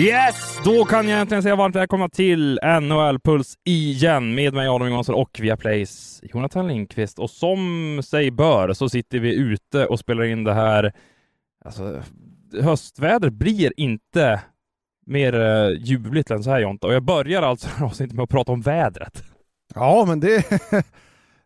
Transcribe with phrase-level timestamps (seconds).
[0.00, 0.58] Yes!
[0.64, 5.38] Då kan jag äntligen säga varmt välkomna till NHL-puls igen med mig Adam Johansson och
[5.40, 7.18] via Plays Jonathan Lindqvist.
[7.18, 10.92] Och som sig bör så sitter vi ute och spelar in det här.
[11.64, 12.02] Alltså,
[12.62, 14.40] höstvädret blir inte
[15.06, 16.86] mer eh, ljuvligt än så här Jonta.
[16.86, 19.22] Och jag börjar alltså avsnittet med att prata om vädret.
[19.74, 20.44] Ja, men det...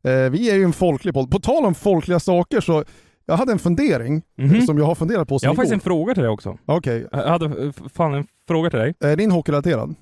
[0.06, 1.30] Eh, vi är ju en folklig podd.
[1.30, 2.84] På tal om folkliga saker så
[3.27, 4.61] jag hade en fundering Mhm.
[4.67, 5.84] som jag har funderat på Jag sen har faktiskt en igår.
[5.84, 6.58] fråga till dig också.
[6.67, 8.94] Okej, Jag hade eh, fan en fråga till dig.
[9.00, 9.94] är din hockeyrelaterad?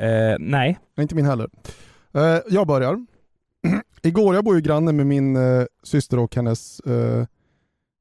[0.00, 0.78] Eh, nej.
[1.00, 1.48] Inte min heller.
[2.14, 3.06] Eh, jag börjar.
[4.02, 7.24] igår, jag bor ju granne med min eh, syster och hennes eh,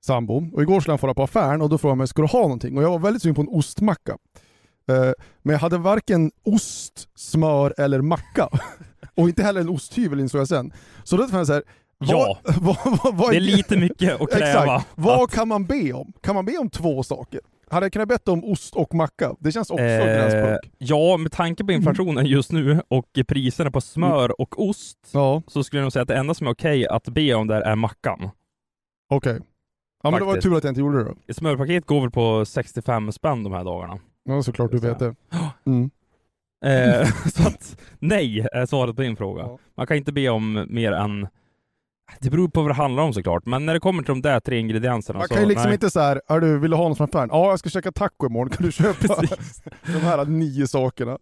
[0.05, 0.49] sambo.
[0.53, 2.41] Och igår skulle han fara på affären och då frågade han mig, ska du ha
[2.41, 2.77] någonting?
[2.77, 4.17] Och jag var väldigt sugen på en ostmacka.
[4.89, 8.49] Eh, men jag hade varken ost, smör eller macka.
[9.15, 10.73] och inte heller en osthyvel insåg jag sen.
[11.03, 11.63] Så då tänkte jag så här,
[11.99, 12.39] Ja.
[12.61, 14.75] vad, vad, vad Det är lite mycket att kräva.
[14.75, 14.87] Exakt.
[14.95, 16.13] Vad kan man be om?
[16.21, 17.41] Kan man be om två saker?
[17.71, 19.35] Hade jag kunnat betta om ost och macka?
[19.39, 20.75] Det känns också Eh, gränspunkt.
[20.77, 25.63] ja, med tanke på inflationen just nu och priserna på smör och ost Ja, så
[25.63, 27.75] skulle jag nog säga att det enda som är okej att be om där är
[27.75, 28.29] mackan.
[29.09, 29.39] okej.
[30.03, 31.15] Ja men det var tur att jag inte gjorde det då.
[31.27, 33.99] Ett smörpaket går väl på 65 spänn de här dagarna.
[34.23, 35.15] Ja såklart du vet det.
[35.65, 35.89] Mm.
[36.65, 39.41] Eh, så att nej är svaret på din fråga.
[39.43, 39.57] Ja.
[39.77, 41.27] Man kan inte be om mer än
[42.19, 44.39] det beror på vad det handlar om såklart, men när det kommer till de där
[44.39, 45.73] tre ingredienserna Man så kan ju liksom nej.
[45.73, 47.29] inte såhär, är du, vill du ha något från affären?
[47.31, 49.07] Ja jag ska käka taco imorgon, kan du köpa
[49.85, 51.17] de här nio sakerna?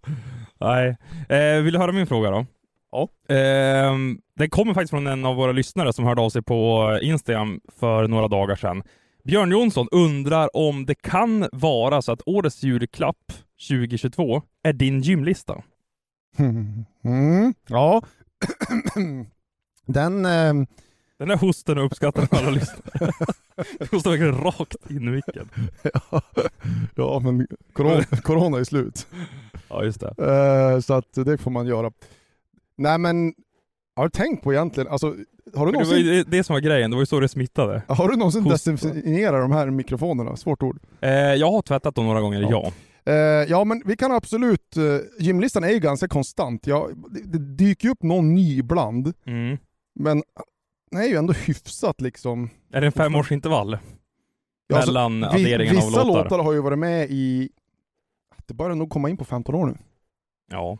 [0.59, 0.97] Nej.
[1.29, 2.45] Eh, vill du höra min fråga då?
[2.91, 3.09] Ja.
[3.35, 3.93] Eh,
[4.37, 8.07] den kommer faktiskt från en av våra lyssnare som hörde av sig på Instagram för
[8.07, 8.83] några dagar sedan.
[9.23, 13.33] Björn Jonsson undrar om det kan vara så att årets julklapp
[13.69, 15.61] 2022 är din gymlista.
[17.03, 17.53] Mm.
[17.67, 18.01] Ja.
[19.87, 20.25] Den...
[20.25, 20.67] ehm,
[21.19, 23.11] Den här hosten uppskattar alla lyssnare.
[23.79, 25.49] Du hostar verkligen rakt in i micken.
[26.95, 29.07] ja men corona, corona är slut.
[29.69, 30.07] Ja, just det.
[30.75, 31.91] Eh, så att det får man göra.
[32.77, 33.33] Nej men,
[33.95, 36.61] har du tänkt på egentligen, alltså har du Det var någonsin, ju det som var
[36.61, 37.81] grejen, det var ju så det smittade.
[37.87, 40.35] har du någonsin Host- desinficerat de här mikrofonerna?
[40.35, 40.79] Svårt ord.
[41.01, 42.49] Eh, jag har tvättat dem några gånger, Ja.
[42.51, 42.71] ja.
[43.13, 43.15] Eh,
[43.49, 46.67] ja men vi kan absolut, uh, gymlistan är ju ganska konstant.
[46.67, 49.57] Ja, det, det dyker ju upp någon ny ibland, Mm.
[49.99, 50.23] Men
[50.91, 52.49] den är ju ändå hyfsat liksom.
[52.73, 53.77] Är det en femårsintervall?
[54.67, 56.23] Ja, alltså, mellan vi- adderingen av Vissa låtar?
[56.23, 57.49] låtar har ju varit med i,
[58.45, 59.77] det börjar nog komma in på 15 år nu.
[60.51, 60.77] Ja.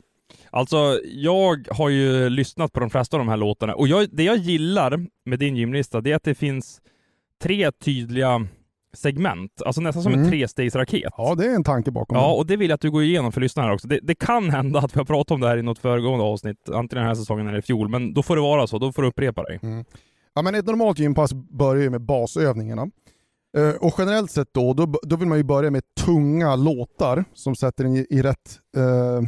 [0.50, 4.24] Alltså, jag har ju lyssnat på de flesta av de här låtarna och jag, det
[4.24, 6.82] jag gillar med din gymlista, det är att det finns
[7.42, 8.48] tre tydliga
[8.94, 10.32] segment, alltså nästan som en Mm.
[10.32, 11.14] trestegsraket.
[11.18, 12.34] Ja det är en tanke bakom Ja, det.
[12.34, 13.88] och det vill jag att du går igenom för lyssnarna också.
[13.88, 16.70] Det, det kan hända att vi har pratat om det här i något föregående avsnitt,
[16.70, 19.02] antingen den här säsongen eller i fjol, men då får det vara så, då får
[19.02, 19.60] du upprepa dig.
[19.64, 19.86] Mm.
[20.36, 22.88] Ja, men ett normalt gympass börjar ju med basövningarna.
[23.58, 27.56] Eh, och generellt sett då, då, då vill man ju börja med tunga låtar som
[27.56, 29.28] sätter en i, i rätt uh,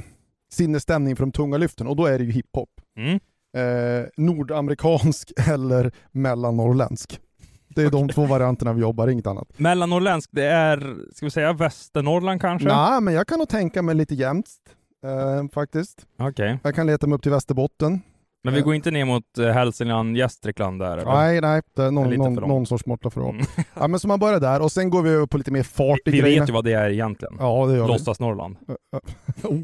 [0.54, 2.70] sinnesstämning för de tunga lyften och då är det ju hiphop.
[2.98, 3.20] Mm.
[3.58, 7.20] Eh, nordamerikansk eller mellannorrländsk.
[7.76, 9.60] Det är de två varianterna vi jobbar, inget annat.
[9.60, 12.68] Mellannorrländsk, det är, ska vi säga Västernorrland kanske?
[12.68, 14.48] Nej, men jag kan nog tänka mig lite jämnt
[15.06, 16.06] eh, faktiskt.
[16.20, 16.60] Okej.
[16.64, 18.02] Jag kan leta mig upp till Västerbotten.
[18.44, 20.98] Men vi går inte ner mot eh, Hälsingland, Gästrikland där?
[20.98, 21.12] eller?
[21.12, 23.46] Nej, nej, det någon, någon, någon sorts måtta för Mm.
[23.80, 26.00] Ja, men så man börjar där och sen går vi över på lite mer fart
[26.06, 26.42] i Vi grejerna.
[26.42, 27.36] vet ju vad det är egentligen.
[27.40, 27.88] Ja, det gör vi.
[27.88, 28.58] Låtsas Norrland.
[29.44, 29.60] Oh,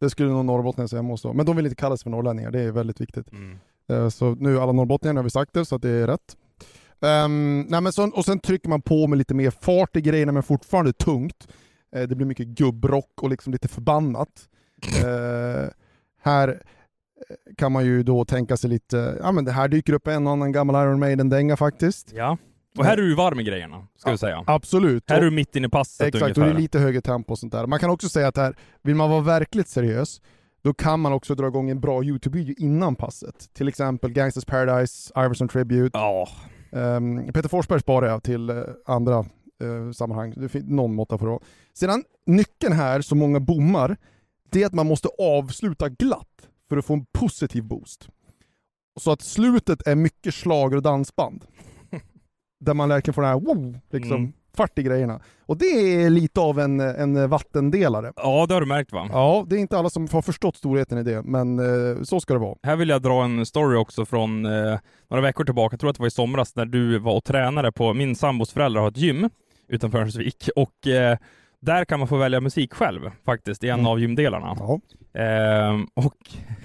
[0.00, 2.70] det skulle nog norrbottningar säga måste Men de vill inte kallas för norrlänningar, det är
[2.72, 3.32] väldigt viktigt.
[3.32, 3.58] Mm.
[3.90, 6.36] Eh, Så nu alla norrbottningar har vi sagt det, så att det är rätt.
[7.02, 10.32] Um, nej men så, och sen trycker man på med lite mer fart i grejerna,
[10.32, 11.48] men fortfarande tungt.
[11.96, 14.28] Eh, det blir mycket gubbrock och liksom lite förbannat.
[15.04, 15.68] Eh,
[16.22, 20.06] här eh, kan man ju då tänka sig lite, ja men det här dyker upp
[20.06, 22.12] en och annan gammal Iron Maiden-dänga faktiskt.
[22.14, 22.38] Ja.
[22.78, 24.44] Och här är du varm i grejerna, ska vi säga.
[24.46, 25.10] Absolut.
[25.10, 26.42] Här är Och- du mitt inne i passet Exakt, och ungefär.
[26.54, 27.66] det är lite högre tempo och sånt där.
[27.66, 30.20] Man kan också säga att här, vill man vara verkligt seriös,
[30.62, 33.48] då kan man också dra igång en bra YouTube-video innan passet.
[33.54, 35.98] Till exempel Gangsters Paradise, Iverson Tribute.
[35.98, 36.28] Ja.
[36.72, 39.18] Ehm, Peter Forsberg sparar jag till eh, andra
[39.62, 40.34] eh, sammanhang.
[40.36, 41.38] Det finns någon måtta på det.
[41.72, 43.96] Sedan, nyckeln här, som många bommar,
[44.50, 48.08] det är att man måste avsluta glatt för att få en positiv boost.
[49.00, 51.44] Så att slutet är mycket slager och dansband.
[52.60, 54.32] Där man verkligen får den här wow, liksom, Mm.
[54.56, 55.20] Fart i grejerna.
[55.46, 55.64] Och det
[56.04, 58.12] är lite av en, en vattendelare.
[58.16, 59.08] Ja, det har du märkt va?
[59.12, 62.32] Ja, det är inte alla som har förstått storheten i det, men eh, så ska
[62.32, 62.56] det vara.
[62.62, 64.78] Här vill jag dra en story också från eh,
[65.10, 67.72] några veckor tillbaka, jag tror att det var i somras, när du var och tränade
[67.72, 69.30] på, min sambos föräldrar har ett gym
[69.68, 71.18] utanför Örnsköldsvik och eh,
[71.60, 73.86] där kan man få välja musik själv faktiskt i en Mm.
[73.86, 74.56] av gymdelarna.
[74.58, 74.80] Ja.
[75.20, 76.16] Ehm, och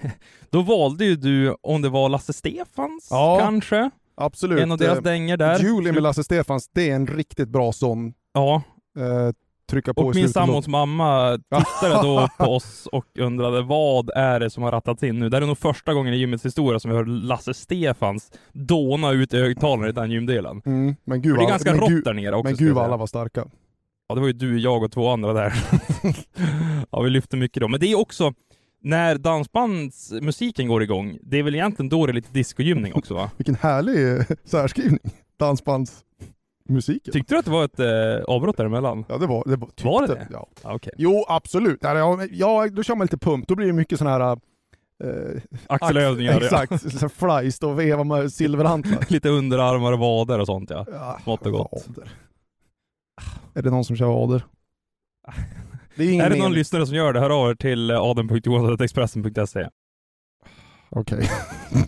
[0.50, 3.90] då valde ju du, om det var Lasse Stefans Ja, kanske?
[4.18, 4.60] Absolut.
[4.60, 5.60] En av deras Eh, dängor där.
[5.60, 8.14] Julie med Lasse Stefans, det är en riktigt bra sån.
[8.34, 8.62] Ja,
[8.98, 9.34] Eh,
[9.70, 14.50] trycka på och min sambos mamma tittade då på oss och undrade vad är det
[14.50, 15.30] som har rattats in nu?
[15.30, 19.12] Det här är nog första gången i gymmets historia som vi hör Lasse Stefans dåna
[19.12, 20.62] ut i högtalaren i den gymdelen.
[20.66, 22.50] Mm, men gud För det är ganska rått där nere också.
[22.50, 23.46] Men gud vad alla var starka.
[24.10, 25.54] Ja, det var ju du, jag och två andra där.
[26.92, 27.68] ja, vi lyfte mycket då.
[27.68, 28.34] Men det är också,
[28.82, 33.32] när dansbandsmusiken går igång, det är väl egentligen då det är lite discogymning också va?
[33.38, 35.00] Vilken härlig eh, särskrivning.
[35.40, 37.14] Dansbandsmusiken.
[37.14, 39.06] Tyckte du att det var ett eh, avbrott däremellan?
[39.10, 39.56] Ja det var det.
[39.56, 40.28] Var, Var det det?
[40.32, 40.48] Ja.
[40.64, 40.94] Ja, Okej.
[40.98, 41.80] Jo absolut.
[41.82, 43.48] Ja, ja, ja, då kör man lite pump.
[43.48, 44.38] Då blir det mycket sån här...
[45.04, 46.34] Eh, Axelövningar.
[46.42, 46.44] ax-
[46.86, 47.00] Exakt.
[47.00, 49.06] Så Flies och veva med silverhantlar.
[49.10, 50.86] lite underarmar och vader och sånt ja.
[50.92, 51.72] Ja, Smått och gott.
[51.88, 52.12] Vader.
[53.54, 54.46] Är det någon som kör vader?
[55.98, 59.70] Det är Är det någon lyssnare som gör det, hör av er till eh, adam.johansson.expressen.se.
[60.90, 61.30] Okej.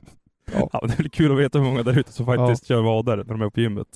[0.53, 3.23] Ja, det är kul att veta hur många där ute som faktiskt kör vader när
[3.23, 3.88] de är på gymmet.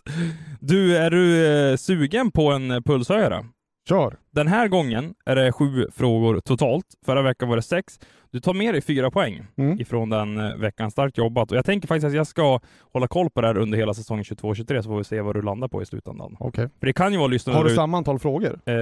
[0.60, 3.46] Du, är du eh, sugen på en eh, pulshöjare?
[3.90, 4.18] Kör.
[4.32, 6.86] Den här gången är det sju frågor totalt.
[7.06, 8.00] Förra veckan var det sex.
[8.34, 9.80] Du tar med dig fyra poäng Mm.
[9.82, 10.92] ifrån den eh, veckan.
[10.92, 11.52] Starkt jobbat.
[11.52, 12.60] Och jag tänker faktiskt att jag ska
[12.94, 15.42] hålla koll på det här under hela säsongen 22-23 så får vi se vad du
[15.42, 16.36] landar på i slutändan.
[16.40, 16.70] Okej.
[16.80, 18.60] För det kan ju vara lyssnare Har du där samma antal frågor?
[18.66, 18.74] Eh,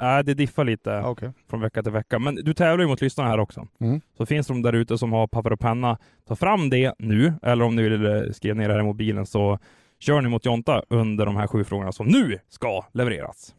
[0.00, 1.30] nej, det diffar lite Ja, Okej.
[1.50, 2.18] från vecka till vecka.
[2.18, 3.66] Men du tävlar ju mot lyssnarna här också.
[3.80, 4.00] Mm.
[4.16, 5.98] Så finns de där ute som har papper och penna,
[6.28, 7.32] ta fram det nu.
[7.42, 9.58] Eller om ni vill eh, skriva ner det här i mobilen så
[9.98, 13.54] kör ni mot Jonta under de här sju frågorna som nu ska levereras.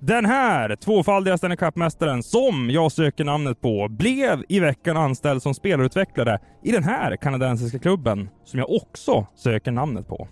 [0.00, 5.54] Den här tvåfaldiga Stanley Cup-mästaren som jag söker namnet på blev i veckan anställd som
[5.54, 10.28] spelarutvecklare i den här kanadensiska klubben som jag också söker namnet på.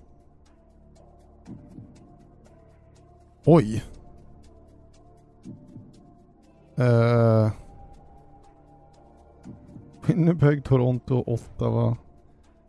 [3.44, 3.84] Oj.
[6.78, 7.50] Uh,
[10.06, 11.96] Winnipeg, Toronto, Ottawa.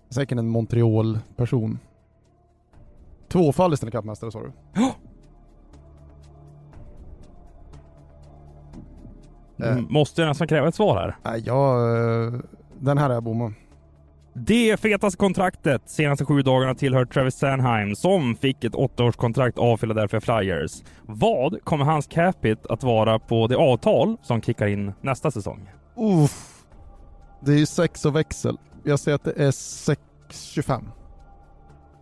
[0.10, 1.80] Säkert en Montreal-person.
[3.28, 4.52] Tvåfaldig Stanley Cup-mästare sa du?
[4.74, 4.96] Ja.
[9.60, 11.16] Mm, Måste jag nästan kräva ett svar här?
[11.24, 11.98] Nej, jag...
[12.28, 12.34] eh,
[12.80, 13.54] den här är jag bomma.
[14.38, 20.22] Det fetaste kontraktet senaste sju dagarna tillhör Travis Sanheim som fick ett åttaårskontrakt av Philadelphia
[20.22, 20.72] Flyers.
[21.06, 25.70] Vad kommer hans capita att vara på det avtal som kickar in nästa säsong?
[25.98, 26.64] Uff.
[27.42, 28.58] Det är ju sex och växel.
[28.84, 30.84] Jag säger att det är 6,25.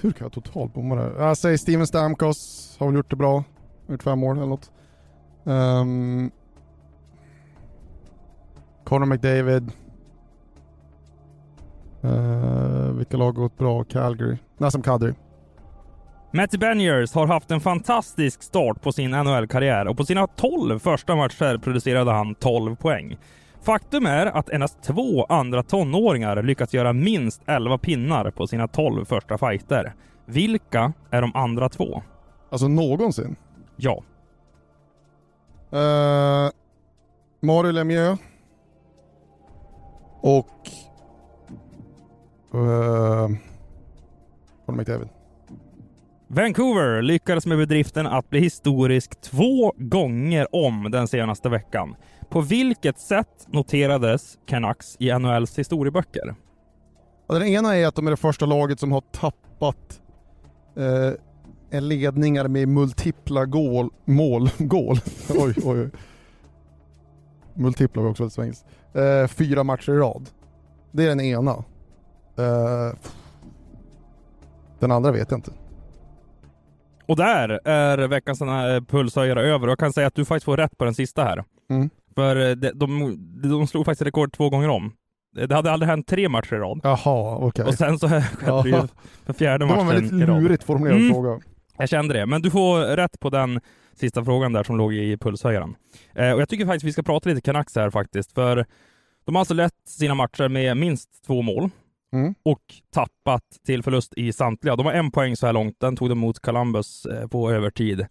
[0.00, 1.26] hur kan jag totalt bomma det här?
[1.26, 3.44] Jag säger Steven Stamkos, har väl gjort det bra.
[3.88, 4.70] Gjort fem mål eller något.
[5.44, 6.30] Um,
[8.84, 9.72] Connor McDavid.
[12.04, 13.84] Uh, vilka lag har gått bra?
[13.84, 14.38] Calgary.
[14.58, 15.14] Nassim Kadri.
[16.32, 21.16] Matty Beniers har haft en fantastisk start på sin NHL-karriär och på sina 12 första
[21.16, 23.16] matcher producerade han 12 poäng.
[23.62, 29.04] Faktum är att endast två andra tonåringar lyckats göra minst 11 pinnar på sina 12
[29.04, 29.94] första fighter.
[30.26, 32.02] Vilka är de andra två?
[32.50, 33.36] Alltså någonsin?
[33.76, 34.02] Ja.
[35.72, 36.50] Uh,
[37.40, 38.20] Mario Lemieux.
[40.24, 40.48] Och...
[42.54, 43.28] Uh,
[44.66, 45.08] Conor McDavid.
[46.28, 51.96] Vancouver lyckades med bedriften att bli historisk två gånger om den senaste veckan.
[52.28, 56.34] På vilket sätt noterades Canucks i NHLs historieböcker?
[57.28, 60.00] Den ena är att de är det första laget som har tappat
[61.70, 64.96] eh, ledningar med multipla gål, mål, gål.
[65.28, 65.90] oj, oj, oj.
[67.54, 68.66] Multipla var också väldigt svenskt.
[68.92, 70.30] Eh, fyra matcher i rad.
[70.92, 71.50] Det är den ena.
[72.38, 72.96] Eh,
[74.78, 75.50] den andra vet jag inte.
[77.06, 78.38] Och där är veckans
[78.88, 79.68] pulshöjare över.
[79.68, 81.44] Jag kan säga att du faktiskt får rätt på den sista här.
[81.70, 81.90] Mm.
[82.14, 83.16] För de, de,
[83.50, 84.92] de slog faktiskt rekord två gånger om.
[85.34, 86.80] Det hade aldrig hänt tre matcher i rad.
[86.82, 87.46] Jaha, okej.
[87.46, 87.64] Okay.
[87.64, 88.08] Och sen så
[88.38, 88.82] skedde det ju
[89.26, 91.12] för fjärde matchen Det var en väldigt lurigt formulerad mm.
[91.12, 91.40] fråga.
[91.76, 93.60] Jag kände det, men du får rätt på den
[93.98, 95.76] sista frågan där som låg i pulshöjaren.
[96.14, 98.66] Eh, och jag tycker faktiskt vi ska prata lite Canucks här faktiskt, för
[99.24, 101.70] de har alltså lett sina matcher med minst två mål
[102.12, 102.34] mm.
[102.42, 102.62] och
[102.94, 104.76] tappat till förlust i samtliga.
[104.76, 108.06] De har en poäng så här långt, den tog de mot Columbus eh, på övertid.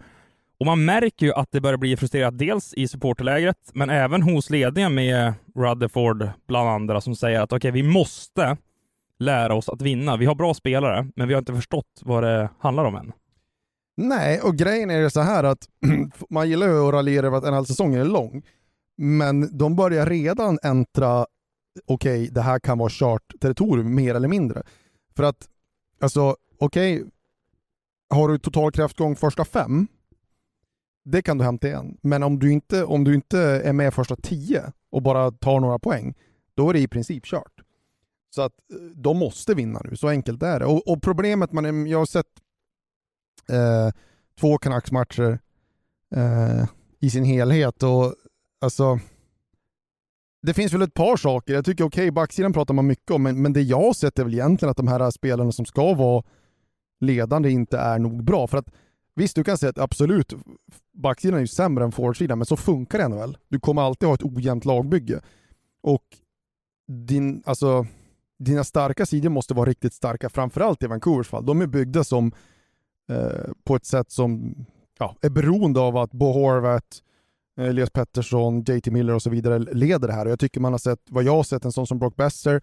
[0.59, 4.49] Och man märker ju att det börjar bli frustrerat, dels i supporterlägret, men även hos
[4.49, 8.57] ledningen med Rutherford bland andra som säger att okej, okay, vi måste
[9.19, 10.17] lära oss att vinna.
[10.17, 13.13] Vi har bra spelare, men vi har inte förstått vad det handlar om än.
[13.95, 15.67] Nej, och grejen är ju så här att
[16.29, 18.43] man gillar ju att raljera över att en halv säsong är lång,
[18.97, 21.25] men de börjar redan äntra,
[21.85, 24.63] okej, okay, det här kan vara kört territorium mer eller mindre.
[25.15, 25.49] För att,
[26.01, 27.09] alltså, okej, okay,
[28.09, 29.87] har du total kraftgång första fem,
[31.05, 31.97] det kan du hämta igen.
[32.01, 35.79] Men om du inte, om du inte är med första tio och bara tar några
[35.79, 36.13] poäng,
[36.53, 37.61] då är det i princip kört.
[38.29, 40.65] Så att eh, de måste vinna nu, så enkelt är det.
[40.65, 42.27] Och, och problemet, man, jag har sett
[43.49, 43.91] eh,
[44.39, 45.39] två Canucks-matcher
[46.15, 46.65] eh,
[46.99, 48.15] i sin helhet och
[48.61, 48.99] alltså
[50.41, 51.53] det finns väl ett par saker.
[51.53, 54.19] Jag tycker okej, okay, backsidan pratar man mycket om, men, men det jag har sett
[54.19, 56.23] är väl egentligen att de här spelarna som ska vara
[56.99, 58.47] ledande inte är nog bra.
[58.47, 58.67] För att
[59.15, 60.33] Visst, du kan säga att absolut,
[60.93, 63.37] backsidan är ju sämre än forwardsidan, men så funkar det väl.
[63.47, 65.21] Du kommer alltid ha ett ojämnt lagbygge.
[65.81, 66.03] Och
[66.87, 67.85] din, alltså,
[68.39, 71.45] dina starka sidor måste vara riktigt starka, framförallt i Vancouvers fall.
[71.45, 72.31] De är byggda som,
[73.09, 74.55] eh, på ett sätt som
[74.99, 76.97] ja, är beroende av att Bo Horvath,
[77.59, 80.25] eh, Elias Pettersson, JT Miller och så vidare leder det här.
[80.25, 82.61] Och jag tycker man har sett, vad jag har sett, en sån som Brock Besser,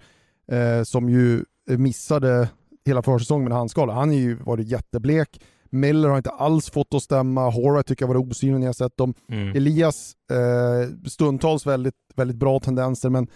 [0.53, 2.49] eh, som ju missade
[2.85, 3.93] hela försäsongen med handskala.
[3.93, 7.51] Han har ju varit jätteblek Miller har inte alls fått att stämma.
[7.51, 9.15] Horvath tycker jag var osynlig när jag sett dem.
[9.29, 9.57] Mm.
[9.57, 13.29] Elias, eh, stundtals väldigt, väldigt bra tendenser, men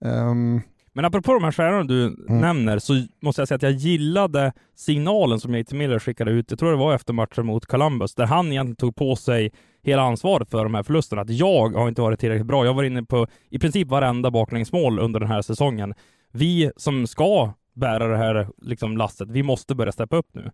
[0.00, 0.60] um...
[0.96, 2.40] men apropå de här stjärnorna du mm.
[2.40, 6.58] nämner så måste jag säga att jag gillade signalen som JT Miller skickade ut, jag
[6.58, 10.50] tror det var efter matchen mot Columbus, där han egentligen tog på sig hela ansvaret
[10.50, 11.22] för de här förlusterna.
[11.22, 12.64] Att jag har inte varit tillräckligt bra.
[12.64, 15.94] Jag var inne på i princip varenda baklängsmål under den här säsongen.
[16.32, 20.50] Vi som ska bära det här liksom, lastet, vi måste börja steppa upp nu.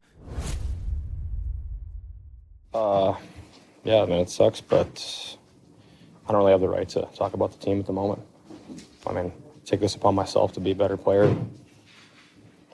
[2.74, 3.16] Uh,
[3.84, 5.00] yeah, I mean, it sucks, but
[6.28, 8.20] I don't really have the right to talk about the team at the moment.
[9.06, 9.32] I mean,
[9.70, 11.32] take this upon myself to be a better player.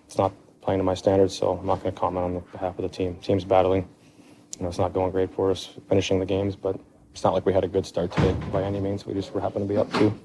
[0.07, 2.79] It's not playing to my standards, so I'm not going to comment on the behalf
[2.79, 3.17] of the team.
[3.17, 3.87] Team's battling.
[4.57, 6.81] You know, it's not going great for us finishing the games, but
[7.13, 9.05] it's not like we had a good start today by any means.
[9.05, 10.19] We just were happen to be up two.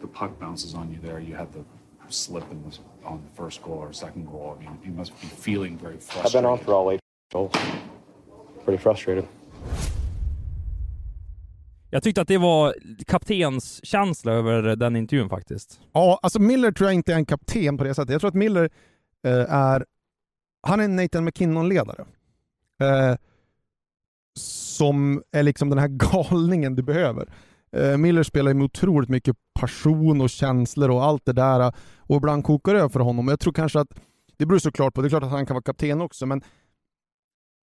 [0.00, 1.18] The puck bounces on you there.
[1.18, 1.64] You had the
[2.08, 4.56] slip in the, on the first goal or second goal.
[4.56, 6.26] I mean, you must be feeling very frustrated.
[6.26, 7.00] I've been on for all eight
[7.32, 7.52] goals.
[8.64, 9.26] pretty frustrated.
[11.96, 12.74] Jag tyckte att det var
[13.06, 15.80] kaptenskänsla över den intervjun faktiskt.
[15.92, 18.12] Ja, alltså Miller tror jag inte är en kapten på det sättet.
[18.12, 18.70] Jag tror att Miller
[19.26, 19.84] eh, är...
[20.62, 22.04] Han är en Nathan McKinnon-ledare.
[22.80, 23.16] Eh,
[24.38, 27.28] som är liksom den här galningen du behöver.
[27.76, 31.60] Eh, Miller spelar med otroligt mycket passion och känslor och allt det där.
[31.60, 33.28] Eh, och ibland kokar det över för honom.
[33.28, 34.00] Jag tror kanske att,
[34.36, 36.42] det beror såklart på, det är klart att han kan vara kapten också, men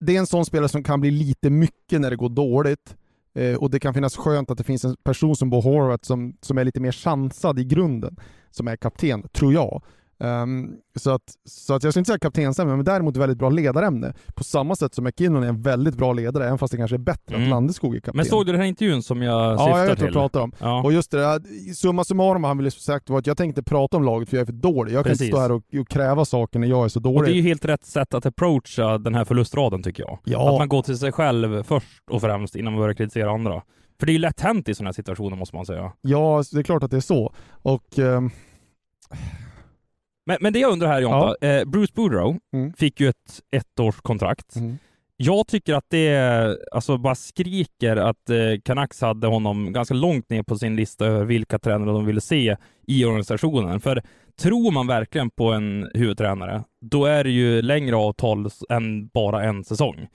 [0.06, 2.96] det är en sån spelare som kan bli lite mycket när det går dåligt.
[3.36, 6.38] Eh, och det kan finnas skönt att det finns en person som Bo Horvath som,
[6.42, 8.16] som är lite mer chansad i grunden,
[8.52, 9.84] som är kapten, tror jag.
[10.24, 14.14] Um, så, att, så att jag skulle inte säga kaptensämne, men däremot väldigt bra ledarämne.
[14.36, 16.98] På samma sätt som McKinnon är en väldigt bra ledare, även fast det kanske är
[16.98, 17.44] bättre Mm.
[17.44, 18.18] att Landeskog är kapten.
[18.18, 20.08] Men såg du den här intervjun som jag Ja, syftar jag vet vad till?
[20.08, 20.52] du pratar om.
[20.60, 20.84] Ja.
[20.84, 24.04] Och just det, där, summa summarum han ville sagt var att jag tänkte prata om
[24.04, 24.94] laget för jag är för dålig.
[24.94, 25.22] Jag kan Precis.
[25.28, 27.18] inte stå här och, och kräva saker när jag är så dålig.
[27.20, 30.20] Och det är ju helt rätt sätt att approacha den här förlustraden tycker jag.
[30.24, 30.54] Ja.
[30.54, 33.62] Att man går till sig själv först och främst innan man börjar kritisera andra.
[34.00, 35.92] För det är ju lätt hänt i sådana här situationer måste man säga.
[36.02, 37.34] Ja, det är klart att det är så.
[37.52, 38.30] Och ehm,
[40.26, 42.74] Men, men det jag undrar här Jonta, eh, Bruce Boudreau Mm.
[42.74, 44.54] fick ju ett ettårskontrakt.
[45.18, 50.44] Jag tycker att det alltså bara skriker att eh, Canucks hade honom ganska långt ner
[50.44, 53.80] på sin lista över vilka tränare de ville se i organisationen.
[53.80, 54.02] För
[54.40, 59.64] tror man verkligen på en huvudtränare, då är det ju längre avtal än bara en
[59.64, 60.08] säsong.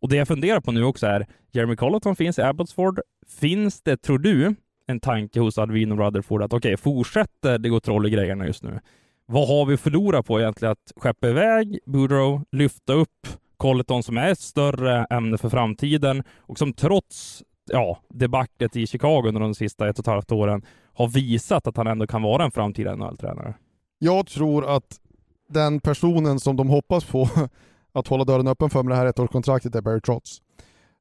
[0.00, 3.00] Och det jag funderar på nu också är, Jeremy Colleton finns i Abbotsford.
[3.40, 4.54] Finns det, tror du,
[4.86, 8.62] en tanke hos Alvin och Rutherford att okej, fortsätter det gå troll i grejerna just
[8.62, 8.80] nu?
[9.28, 10.72] Vad har vi förlorat på egentligen?
[10.72, 16.58] Att skeppa iväg Boudreau, lyfta upp Colleton som är ett större ämne för framtiden och
[16.58, 20.62] som trots ja, debaclet i Chicago under de sista ett och ett halvt åren
[20.94, 23.54] har visat att han ändå kan vara en framtida NHL-tränare.
[23.98, 25.00] jag tror att
[25.48, 27.28] den personen som de hoppas på
[27.92, 30.40] att hålla dörren öppen för med det här ettårskontraktet är Barry Trotz.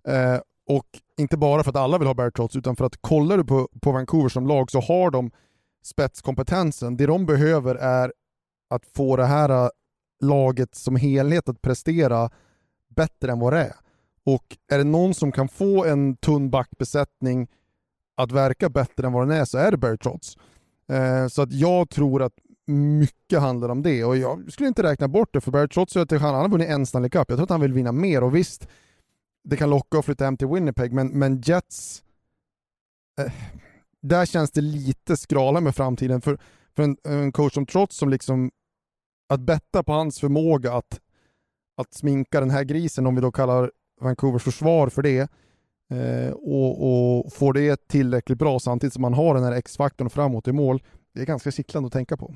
[0.08, 0.86] Eh, och
[1.18, 3.70] inte bara för att alla vill ha Barry Trotz, utan för att kollar du på,
[3.82, 5.32] på Vancouver som lag så har de
[5.86, 6.98] spetskompetensen.
[6.98, 8.14] Det de behöver är
[8.70, 9.70] att få det här äh,
[10.24, 12.30] laget som helhet att prestera
[12.96, 13.76] bättre än vad det är.
[14.24, 17.48] Och är det någon som kan få en tunn backbesättning
[18.18, 20.38] att verka bättre än vad den är så är det Barry Trotz.
[20.90, 22.34] Eh, så att jag tror att
[22.68, 26.08] mycket handlar om det och jag skulle inte räkna bort det för Barry Trotz han,
[26.10, 27.30] han har vunnit en Stanley Cup.
[27.30, 28.68] Jag tror att han vill vinna mer och visst,
[29.44, 32.04] det kan locka att flytta hem till Winnipeg men, men Jets,
[33.20, 33.32] eh,
[34.08, 36.38] där känns det lite skrala med framtiden för,
[36.76, 38.52] för en, en coach som Trotz som liksom,
[39.30, 41.00] att betta på hans förmåga att,
[41.78, 43.72] att sminka den här grisen, om vi då kallar
[44.02, 45.30] Vancouvers försvar för det,
[45.90, 50.48] eh, och, och får det tillräckligt bra samtidigt som man har den här X-faktorn framåt
[50.48, 52.36] i mål, det är ganska kittlande att tänka på.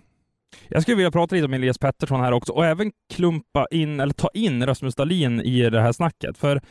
[0.67, 4.13] Jag skulle vilja prata lite om Elias Pettersson här också och även klumpa in, eller
[4.13, 6.37] ta in Rasmus Dahlin i det här snacket.
[6.37, 6.61] För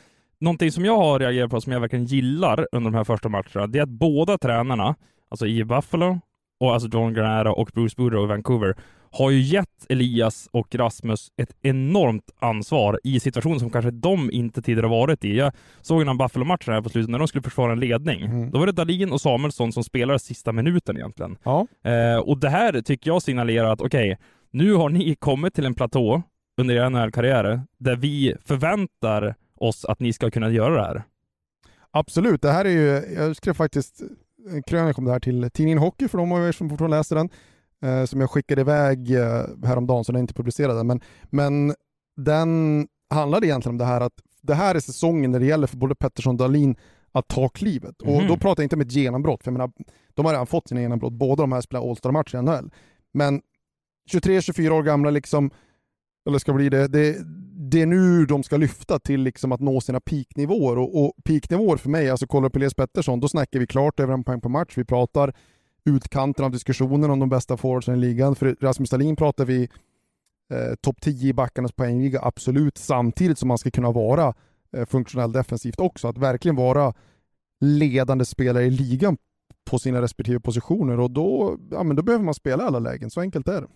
[0.41, 3.67] någonting som jag har reagerat på, som jag verkligen gillar under de här första matcherna,
[3.67, 4.95] det är att båda tränarna,
[5.29, 6.21] alltså i Buffalo,
[6.61, 8.77] och alltså John Granero och Bruce Boudreau i Vancouver,
[9.11, 14.63] har ju gett Elias och Rasmus ett enormt ansvar i situationer som kanske de inte
[14.63, 15.37] tidigare varit i.
[15.37, 18.21] Jag såg innan Buffalo-matchen här på slutet när de skulle försvara en ledning.
[18.25, 18.51] Mm.
[18.51, 21.37] Då var det Dahlin och Samuelsson som spelade sista minuten egentligen.
[21.43, 21.67] Ja.
[21.85, 24.19] Eh, och det här tycker jag signalerar att okej,
[24.51, 26.23] nu har ni kommit till en platå
[26.61, 31.03] under er NHL-karriär där vi förväntar oss att ni ska kunna göra det här.
[31.91, 34.03] Absolut, det här är ju, jag skrev faktiskt
[34.51, 37.17] en krönika om det här till tidningen Hockey för de av er som fortfarande läser
[37.17, 37.29] den,
[37.83, 40.87] eh, som jag skickade iväg eh, häromdagen så den är inte publicerad.
[40.87, 41.75] Men, men
[42.17, 45.77] den handlade egentligen om det här att det här är säsongen när det gäller för
[45.77, 46.77] både Pettersson och Dahlin
[47.13, 48.03] att ta klivet.
[48.03, 48.27] Och Mhm.
[48.29, 49.71] då pratar jag inte om ett genombrott, för jag menar,
[50.15, 52.71] de har redan fått sina genombrott, båda de här spelar All-Star-matcher i NHL.
[53.13, 53.43] Men
[54.11, 55.51] 23-24 år gamla liksom,
[56.29, 57.17] eller ska bli det, det,
[57.71, 60.79] det är nu de ska lyfta till liksom att nå sina peaknivåer.
[60.79, 64.15] Och, och peaknivåer för mig, alltså kollar på Elias Pettersson, då snackar vi klart över
[64.15, 64.73] en poäng per match.
[64.77, 65.35] Vi pratar
[65.85, 68.35] utkanten av diskussionen om de bästa forwardsen i ligan.
[68.35, 69.63] För Rasmus Dahlin pratar vi
[70.53, 72.79] eh, topp 10 i backarnas poängliga, absolut.
[72.79, 74.35] Samtidigt som man ska kunna vara
[74.77, 76.09] eh, funktionell defensivt också.
[76.09, 76.95] Att verkligen vara
[77.61, 79.17] ledande spelare i ligan
[79.71, 83.11] på sina respektive positioner och då, ja, men då behöver man spela i alla lägen.
[83.11, 83.69] Så enkelt är det.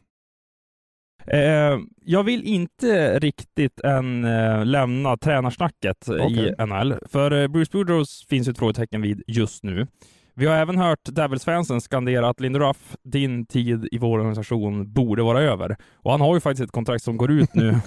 [1.26, 6.54] Eh, jag vill inte riktigt än eh, lämna tränarsnacket i Okej.
[6.66, 9.86] NHL, för eh, Bruce Boudreaus finns ett frågetecken vid just nu.
[10.34, 15.22] Vi har även hört Devils-fansen skandera att Lindy Ruff, din tid i vår organisation borde
[15.22, 15.76] vara över.
[15.94, 17.70] Och han har ju faktiskt ett kontrakt som går ut nu.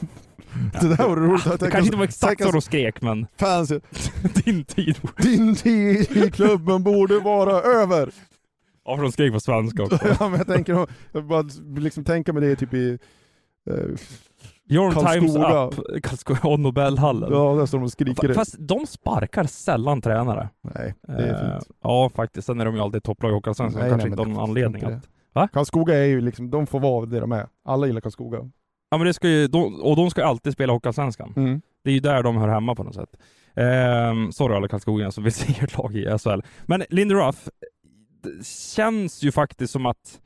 [0.82, 1.60] Det där var roligt.
[1.60, 3.70] Det kanske inte var exakt så de skrek, men Fans,
[4.46, 4.98] din tid.
[5.18, 8.12] din tid i klubben borde vara över.
[8.86, 10.00] Ja, för de skrek på svenska också.
[10.20, 11.46] ja, men jag tänker, jag bara
[11.78, 12.98] liksom tänka mig det typ i
[13.70, 13.76] eh,
[14.70, 17.32] Your time's up, Karlskoga och Nobelhallen.
[17.34, 18.34] Ja, där står de och skriker.
[18.34, 20.50] Fast de sparkar sällan tränare.
[20.62, 21.78] Nej, det är Eh, fint.
[21.84, 22.46] Ja, faktiskt.
[22.48, 23.82] Sen är de ju alltid topplag i Hockeyallsvenskan.
[23.82, 25.10] Nej, Kanske nej, inte har någon anledning att...
[25.34, 25.48] Va?
[25.54, 27.48] Karlskoga är ju liksom, de får vara det de är.
[27.66, 28.38] Alla gillar Karlskoga.
[28.90, 29.48] Ja, men det ska ju...
[29.48, 31.34] De, och de ska alltid spela Hockeyallsvenskan.
[31.36, 31.62] Mm.
[31.84, 33.10] Det är ju där de hör hemma på något sätt.
[33.56, 36.40] Ehm, sorry alla Karlskoga som vill se ert lag i SHL.
[36.66, 37.50] Men Lindy Ruff,
[38.24, 40.20] det känns ju faktiskt som att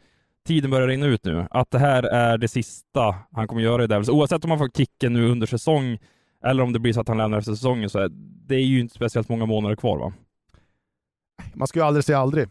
[0.48, 1.48] tiden börjar rinna ut nu.
[1.52, 4.10] Att det här är det sista han kommer göra i Devils.
[4.10, 5.98] Oavsett om han får kicken nu under säsong
[6.44, 8.10] eller om det blir så att han lämnar efter säsongen så är
[8.48, 10.14] det är ju inte speciellt många månader kvar va?
[11.54, 12.48] Man ska ju aldrig säga aldrig.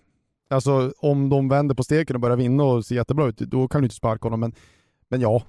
[0.50, 3.80] Alltså om de vänder på steken och börjar vinna och ser jättebra ut, då kan
[3.80, 4.40] du inte sparka honom.
[4.40, 4.52] Men,
[5.08, 5.42] Men ja,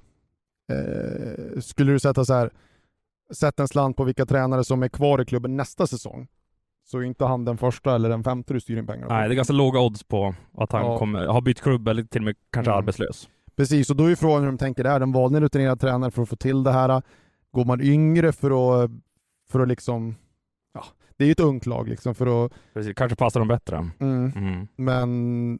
[0.71, 2.51] eh, skulle du sätta så här,
[3.33, 6.27] sätta en slant på vilka tränare som är kvar i klubben nästa säsong,
[6.91, 9.13] så inte han den första eller den femte du styr in pengarna på.
[9.13, 10.97] Nej, det är ganska låga odds på att han Ja.
[10.97, 12.77] kommer ha bytt klubb eller till och med kanske Mm.
[12.77, 13.29] arbetslös.
[13.55, 14.99] Precis, och då är ju frågan hur de tänker där.
[14.99, 17.01] De valde en rutinerad tränare för att få till det här.
[17.51, 18.91] Går man yngre för att,
[19.51, 20.15] för att liksom,
[20.73, 20.83] ja,
[21.17, 23.77] det är ju ett ungt lag liksom för att, Precis, kanske passar dem bättre.
[23.99, 24.67] mm, Mm.
[24.75, 25.59] men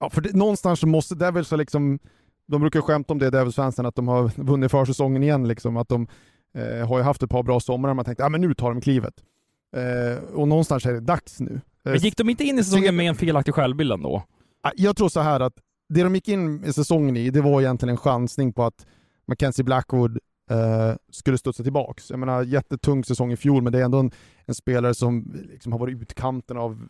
[0.00, 1.98] ja, för det, någonstans så måste Devils ha liksom,
[2.46, 6.06] de brukar skämta om det, Devils-fansen, att de har vunnit försäsongen igen liksom, att de
[6.54, 8.80] eh, har ju haft ett par bra somrar, man tänkte, ja men nu tar de
[8.80, 9.14] klivet.
[9.76, 11.54] Eh, och någonstans är det dags nu.
[11.54, 14.22] Eh, Men gick de inte in i säsongen med en felaktig självbild ändå?
[14.76, 15.54] Jag tror så här att
[15.88, 18.86] det de gick in i säsongen i, det var egentligen en chansning på att
[19.26, 20.18] Mackenzie Blackwood
[20.50, 22.10] eh, skulle studsa tillbaks.
[22.10, 24.10] Jag menar, jättetung säsong i fjol, men det är ändå en,
[24.46, 26.88] en spelare som liksom har varit utkanten av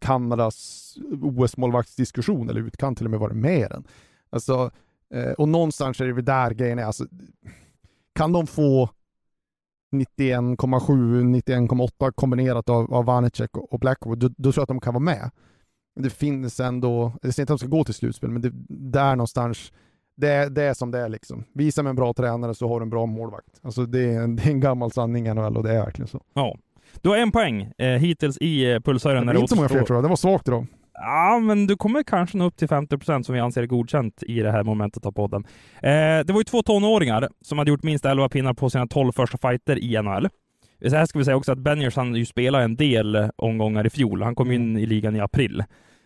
[0.00, 3.84] Kanadas OS-målvaktsdiskussion, eller utkant till och med varit med i den.
[4.30, 4.70] Alltså,
[5.14, 6.84] eh, och någonstans är det väl där grejen är.
[6.84, 7.06] Alltså,
[8.14, 8.90] kan de få
[9.92, 14.94] 91,7, 91,8 kombinerat av, av Vanecek och Blackwood, då, då tror jag att de kan
[14.94, 15.30] vara med.
[16.00, 19.16] Det finns ändå, jag säger inte att de ska gå till slutspel, men det, där
[19.16, 19.72] någonstans,
[20.16, 21.44] det, är- det är som det är liksom.
[21.54, 23.60] Visa med en bra tränare så har du en bra målvakt.
[23.62, 26.08] Alltså det är, en- det är en gammal sanning i NHL och det är verkligen
[26.08, 26.20] så.
[26.34, 26.56] Ja.
[27.02, 29.26] Du har en poäng eh, hittills i eh, pulshöjden.
[29.26, 30.66] Det är inte så många fler tror jag, det var svagt idag.
[31.00, 34.40] Ja, men du kommer kanske nå upp till 50% som vi anser är godkänt i
[34.40, 35.44] det här momentet av podden.
[35.82, 35.90] Eh,
[36.26, 39.38] det var ju två tonåringar som hade gjort minst 11 pinnar på sina 12 första
[39.38, 40.28] fighter i NHL.
[40.88, 43.90] Så här ska vi säga också att Benjers han ju spelat en del omgångar i
[43.90, 44.22] fjol.
[44.22, 45.64] Han kom in i ligan i april.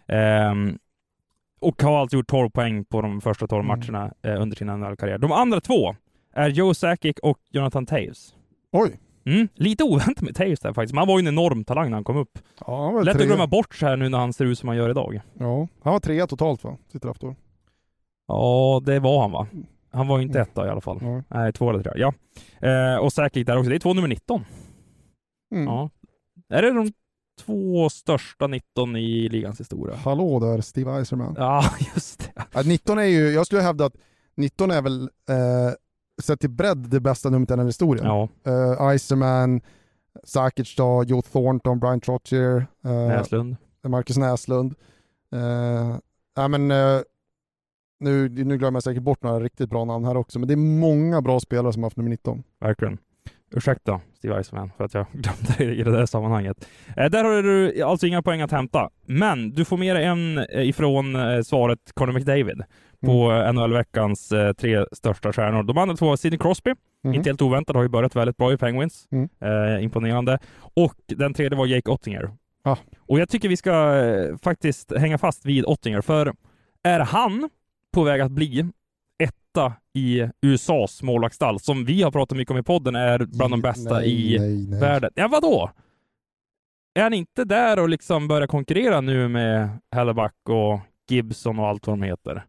[0.09, 0.79] Ehm,
[1.61, 3.79] och har alltså gjort 12 poäng på de första 12 Mm.
[3.79, 5.19] matcherna eh, under sin NHL-karriär.
[5.19, 5.95] De andra två
[6.35, 8.35] är Joe Sakic och Jonathan Taves.
[8.73, 8.99] Oj!
[9.25, 11.97] Mm, lite oväntat med Taves där faktiskt, men han var ju en enorm talang när
[11.97, 12.39] han kom upp.
[12.67, 13.23] Ja, han var Lätt trea.
[13.23, 15.21] att glömma bort så här nu när han ser ut som han gör idag.
[15.39, 16.77] Ja, han var trea totalt va?
[16.93, 17.37] Sitt draftår.
[18.29, 19.47] Ja, det var han va?
[19.93, 20.49] Han var ju inte Mm.
[20.51, 20.99] etta i alla fall.
[21.03, 21.23] Ja.
[21.29, 21.93] Nej, två eller tre.
[21.97, 22.13] Ja.
[22.69, 23.71] Eh, och säkert där också.
[23.71, 24.45] Det är två nummer 19.
[25.55, 25.65] Mm.
[25.65, 25.91] Ja.
[26.49, 26.93] Är det de
[27.41, 29.97] två största 19 i ligans historia?
[29.97, 31.35] Hallå där, Steve Eiserman.
[31.39, 32.43] Ja, just det.
[32.53, 33.97] Ja, 19 är ju, jag skulle hävda att
[34.37, 35.73] 19 är väl, eh,
[36.23, 38.07] sett till bredd, det bästa numret i den här historien.
[38.07, 39.61] Ja, Eh, Iserman,
[40.25, 43.57] Sakic då, Joe Thornton, Brian Trottier, eh, Näslund.
[43.89, 44.75] Marcus Näslund.
[45.35, 45.97] Eh,
[46.37, 47.01] ja, men, eh,
[48.01, 50.81] nu, nu glömmer jag säkert bort några riktigt bra namn här också, men det är
[50.81, 52.43] många bra spelare som har haft nummer 19.
[52.61, 52.99] Verkligen.
[53.55, 56.69] Ursäkta Steve Eisenman för att jag glömde det i det där sammanhanget.
[56.97, 58.91] Eh, där har du alltså inga poäng att hämta.
[59.07, 62.63] Men du får med dig en ifrån eh, svaret Conor McDavid
[63.07, 65.63] på eh, NHL-veckans eh, tre största stjärnor.
[65.63, 67.15] De andra två var Sidney Crosby, Mhm.
[67.15, 69.09] inte helt oväntat, har ju börjat väldigt bra i Penguins.
[69.11, 69.29] Mm.
[69.41, 70.39] Eh, imponerande.
[70.75, 72.31] Och den tredje var Jake Ottinger.
[72.65, 72.77] Ah.
[72.99, 76.33] Och jag tycker vi ska eh, faktiskt hänga fast vid Ottinger, för
[76.83, 77.51] är han
[77.93, 78.67] på väg att bli
[79.19, 83.61] etta i USAs målvaktsstall, som vi har pratat mycket om i podden, är bland de
[83.61, 84.81] bästa nej, i nej, nej.
[84.81, 85.11] världen.
[85.15, 85.71] Ja, vadå?
[86.95, 91.87] Är han inte där och liksom börjar konkurrera nu med Helleback och Gibson och allt
[91.87, 92.45] vad de heter?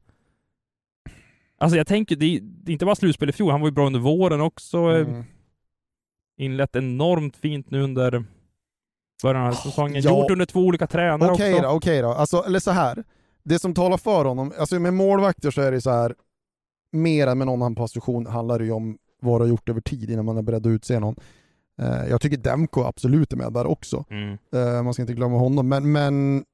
[1.64, 3.72] Alltså jag tänker, det är, det är inte bara slutspel i fjol, han var ju
[3.72, 4.78] bra under våren också.
[4.78, 5.24] Mm.
[6.38, 8.24] Inlett enormt fint nu under
[9.24, 10.02] början av säsongen.
[10.02, 10.10] Ja.
[10.10, 11.68] Gjort under två olika tränare Okej också.
[11.68, 12.10] då, okej då.
[12.10, 13.04] Alltså, eller så här.
[13.44, 16.16] Det som talar för honom, alltså med målvakter så är det så här,
[16.92, 19.82] mer än med någon annan position handlar det ju om vad du har gjort över
[19.82, 21.16] tid innan man är beredd att utse någon.
[21.82, 24.06] Eh, jag tycker Demko absolut är med där också.
[24.10, 24.38] Mm.
[24.54, 26.46] Eh, man ska inte glömma honom, men, men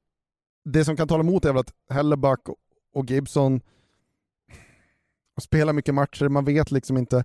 [0.64, 2.40] det som kan tala emot är väl att Helleback
[2.94, 3.60] och Gibson
[5.40, 7.24] spelar mycket matcher, man vet liksom inte.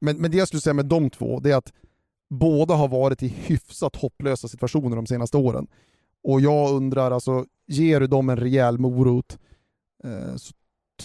[0.00, 1.72] Men, men det jag skulle säga med de två, det är att
[2.30, 5.66] båda har varit i hyfsat hopplösa situationer de senaste åren.
[6.22, 9.38] Och jag undrar, alltså, ger du dem en rejäl morot
[10.04, 10.54] eh, så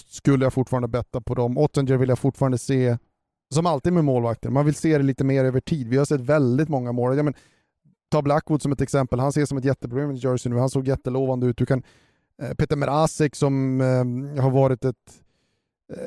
[0.08, 1.58] skulle jag fortfarande betta på dem.
[1.58, 2.98] Ottinger vill jag fortfarande se,
[3.54, 5.88] som alltid med målvakter, man vill se det lite mer över tid.
[5.88, 7.18] Vi har sett väldigt många mål.
[7.18, 7.34] Ja, men,
[8.12, 10.88] ta Blackwood som ett exempel, han ses som ett jätteproblem i Jersey nu, han såg
[10.88, 11.58] jättelovande ut.
[11.58, 11.84] Du kan,
[12.42, 15.22] eh, Peter Merasek som eh, har varit ett,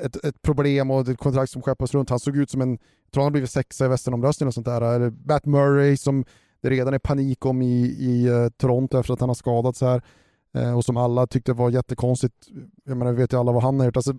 [0.04, 3.12] ett, ett problem och ett kontrakt som skeppas runt, han såg ut som en, jag
[3.12, 4.80] tror han har blivit sexa i västernomröstningen och sånt där.
[4.80, 6.24] Eller Matt Murray som
[6.62, 10.02] det redan är panik om i, i eh, Toronto efter att han har skadats här
[10.54, 12.34] eh, och som alla tyckte var jättekonstigt.
[12.84, 13.96] Jag menar, vi vet ju alla vad han har gjort.
[13.96, 14.14] Alltså,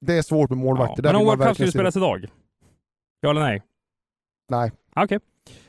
[0.00, 1.02] det är svårt med målvakter.
[1.02, 2.26] Där Men om World Cup skulle spelas idag?
[3.20, 3.62] Ja eller nej?
[4.48, 4.72] Nej.
[4.96, 5.18] Okej.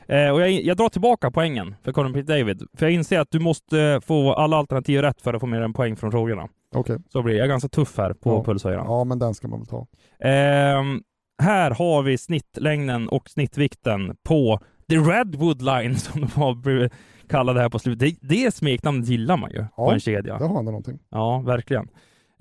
[0.06, 2.62] Eh, och jag, jag drar tillbaka poängen för Conor McDavid.
[2.74, 5.72] För jag inser att du måste få alla alternativ rätt för att få med en
[5.72, 6.48] poäng från frågorna.
[6.74, 6.98] Okej.
[7.08, 7.40] Så blir det.
[7.40, 8.44] Jag ganska tuff här på Ja.
[8.44, 8.84] pulshöjaren.
[8.86, 9.86] Ja, men den ska man väl ta.
[10.20, 11.02] Ehm,
[11.42, 16.92] här har vi snittlängden och snittvikten på The Redwood Line som de har blivit
[17.28, 18.18] kallade här på slutet.
[18.20, 20.38] Det, det smeknamnet gillar man ju på Ja, en kedja.
[20.38, 20.98] Det har ändå någonting.
[21.08, 21.88] Ja, verkligen.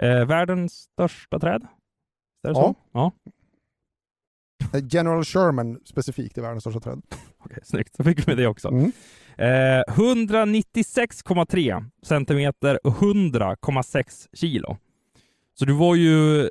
[0.01, 1.61] Eh, världens största träd?
[2.47, 2.65] Är det Ja.
[2.65, 2.75] så?
[2.91, 3.11] Ja.
[4.73, 7.01] Eh, General Sherman specifikt är världens största träd.
[7.51, 7.95] Okej, snyggt.
[7.95, 8.67] Så fick vi med det också.
[8.67, 8.91] Mm.
[9.37, 14.77] Eh, 196,3 centimeter och 100,6 kilo.
[15.59, 16.49] Så du var ju...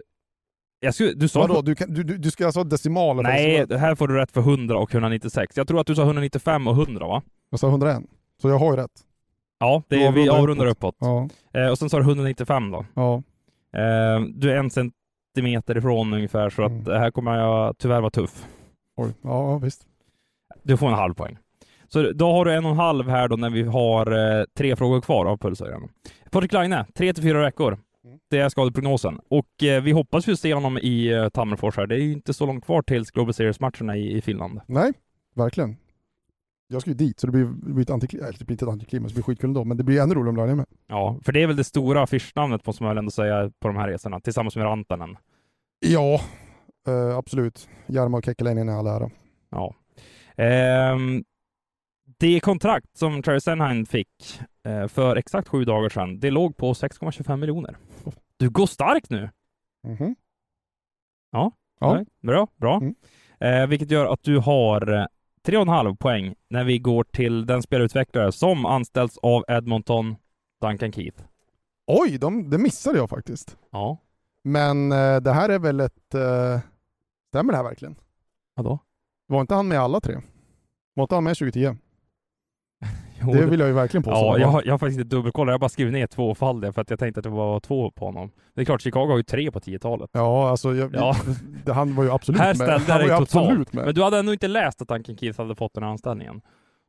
[0.81, 1.41] Jag skulle, du sa...
[1.41, 3.23] Vadå, du, kan, du, du, du ska alltså ha decimaler?
[3.23, 5.57] Nej, här får du rätt för 100 och 196.
[5.57, 7.23] Jag tror att du sa 195 och 100 va?
[7.51, 8.03] Jag sa 101.
[8.43, 8.91] Så jag har ju rätt.
[9.59, 10.97] Ja, det är, vi avrundar uppåt.
[10.99, 11.29] Ja.
[11.55, 12.87] Eh, och sen sa du 195 då.
[12.95, 13.23] ja.
[13.77, 16.79] Eh, du är en centimeter ifrån ungefär, så Mm.
[16.79, 18.47] att det här kommer jag tyvärr vara tuff.
[18.97, 19.11] Oj.
[19.23, 19.87] Ja, visst.
[20.67, 21.39] Du får en halv poäng.
[21.89, 24.77] Så då har du en och en halv här då när vi har eh, tre
[24.77, 25.89] frågor kvar av pulshöjaren.
[26.31, 27.73] Patrik Laine, tre till fyra veckor.
[27.73, 28.19] Mm.
[28.31, 29.21] Det är skadeprognosen.
[29.29, 31.87] Och eh, vi hoppas ju se honom i eh, Tammerfors här.
[31.87, 34.61] Det är ju inte så långt kvar tills Global Series-matcherna i, i Finland.
[34.67, 34.93] Nej,
[35.35, 35.77] verkligen.
[36.69, 38.39] Jag ska ju dit, så det blir, det blir ett antiklimax.
[38.39, 39.65] Det blir inte ett antiklimax, det blir skitkul ändå.
[39.65, 40.67] Men det blir ännu roligare om Laine är med.
[40.87, 43.77] Ja, för det är väl det stora affischnamnet måste man väl ändå säga på de
[43.77, 45.17] här resorna, tillsammans med Rantanen.
[45.81, 46.21] Ja,
[46.89, 47.69] eh, absolut.
[47.87, 49.11] Jarmo och Kekkelainen är all ära.
[49.51, 49.75] Ja.
[50.37, 51.25] Ehm,
[52.19, 56.73] det kontrakt som Travis Senheim fick eh, för exakt sju dagar sedan, det låg på
[56.73, 57.77] 6,25 miljoner.
[58.37, 59.31] Du går starkt nu!
[59.87, 60.17] Mhm.
[61.31, 61.53] Ja.
[61.81, 61.95] Ja.
[61.95, 62.77] Nej, Bra, bra.
[62.77, 62.95] Mm.
[63.41, 65.07] Eh, vilket gör att du har eh,
[65.47, 70.17] 3,5 poäng när vi går till den spelutvecklare som anställts av Edmonton,
[70.61, 71.23] Duncan Keith.
[71.87, 73.57] Oj, de, det missade jag faktiskt.
[73.71, 73.99] Ja.
[74.45, 76.15] Men eh, det här är väl ett...
[76.15, 76.61] Eh,
[77.29, 77.97] stämmer det här verkligen?
[78.55, 78.79] Vadå?
[79.27, 80.17] Var inte han med alla tre?
[80.95, 81.75] Var inte han med 2010?
[83.21, 84.17] Jo, Det vill jag ju verkligen påstå.
[84.27, 85.51] Ja, jag, har- jag har faktiskt inte dubbelkollat.
[85.51, 88.05] Jag har bara skrivit ner tvåfaldiga för att jag tänkte att det var två på
[88.05, 88.31] honom.
[88.55, 90.11] Det är klart, Chicago har ju tre på 10-talet.
[90.13, 91.17] Ja, alltså jag, Ja.
[91.73, 92.69] han var ju absolut Här med.
[92.81, 93.85] Han var ju absolut med.
[93.85, 96.41] Men du hade ändå inte läst att Duncan Keith hade fått den här anställningen.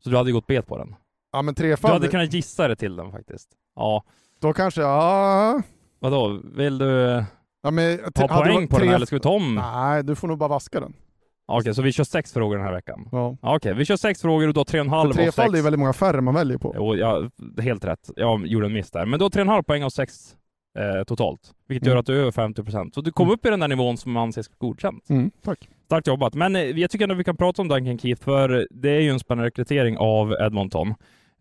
[0.04, 0.95] Så du hade ju gått bet på den.
[1.32, 3.50] Ja men Du hade kunnat gissa det till den faktiskt.
[3.76, 4.04] Ja.
[4.41, 5.62] då kanske, ja...
[6.00, 7.23] Vadå, vill du
[7.63, 9.56] ja men, det poäng på den tre- här eller ska vi ta om?
[9.56, 10.93] Nej, du får nog bara vaska den.
[11.49, 13.10] Okej, så vi kör sex frågor den här veckan.
[13.12, 13.38] Ja.
[13.41, 15.60] Okej, vi kör sex frågor och då tre och en För halv av trefald sex.
[15.60, 16.73] är väldigt många färre man väljer på.
[16.75, 17.29] Jo, ja,
[17.62, 18.10] helt rätt.
[18.15, 19.05] Jag gjorde en miss där.
[19.05, 20.36] Men då tre och en halv poäng av sex
[20.79, 21.39] eh, totalt.
[21.67, 21.99] Vilket gör Mm.
[21.99, 22.93] att du är över 50 procent.
[22.95, 23.33] Så du kom Mm.
[23.33, 25.10] upp i den där nivån som anses godkänt.
[25.10, 25.69] Mm, tack.
[25.86, 26.33] Starkt jobbat.
[26.33, 29.10] Men eh, jag tycker ändå vi kan prata om Duncan Keith, för det är ju
[29.10, 30.88] en spännande rekrytering av Edmonton.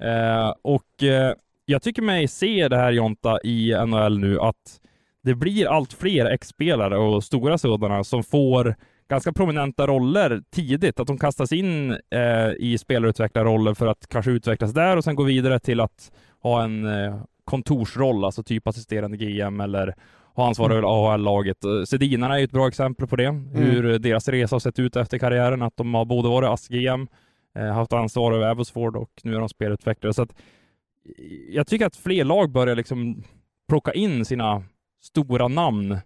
[0.03, 1.33] Eh, och eh,
[1.65, 4.81] jag tycker mig se det här Jonta i NHL nu, att
[5.23, 8.75] det blir allt fler ex-spelare och stora sådana som får
[9.09, 11.01] ganska prominenta roller tidigt.
[11.01, 15.23] Att de kastas in eh, i spelarutvecklarroller för att kanske utvecklas där och sen gå
[15.23, 19.95] vidare till att ha en eh, kontorsroll, alltså typ assisterande GM eller
[20.35, 21.65] ha ansvar över AHL-laget.
[21.65, 25.19] Eh, Sedinarna är ett bra exempel på det, hur deras resa har sett ut efter
[25.19, 27.09] karriären, att de har både varit ASS-GM,
[27.55, 30.15] eh, haft ansvar över Abbotsford och nu är de spelutvecklare.
[30.15, 33.23] Så att eh, jag tycker att fler lag börjar liksom
[33.69, 34.63] plocka in sina
[35.03, 35.99] stora namn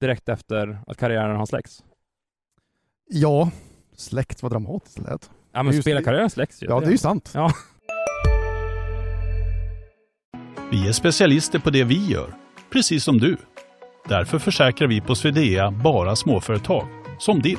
[0.00, 1.84] direkt efter att karriären har släckts.
[3.08, 3.50] Ja,
[3.96, 5.30] släkt vad dramatiskt lät.
[5.52, 6.66] Ja men spelarkarriären släcks ju.
[6.66, 7.30] Ja, det är ju sant.
[7.34, 7.52] Ja.
[10.70, 12.34] Vi är specialister på det vi gör,
[12.72, 13.36] precis som du.
[14.08, 16.86] Därför försäkrar vi på Swedea bara småföretag,
[17.18, 17.58] som ditt.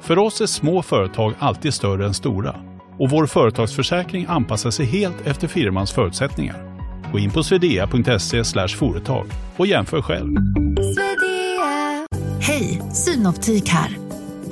[0.00, 2.56] För oss är små företag alltid större än stora
[2.98, 6.78] och vår företagsförsäkring anpassar sig helt efter firmans förutsättningar.
[7.12, 10.36] Gå in på swedea.se företag och jämför själv.
[12.40, 14.07] Hej, Synoptik här.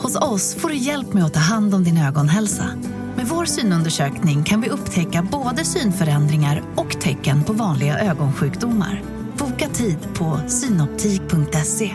[0.06, 2.70] Hos oss får du hjälp med att ta hand om din ögonhälsa.
[3.16, 9.02] Med vår synundersökning kan vi upptäcka både synförändringar och tecken på vanliga ögonsjukdomar.
[9.38, 11.94] Boka tid på synoptik.se.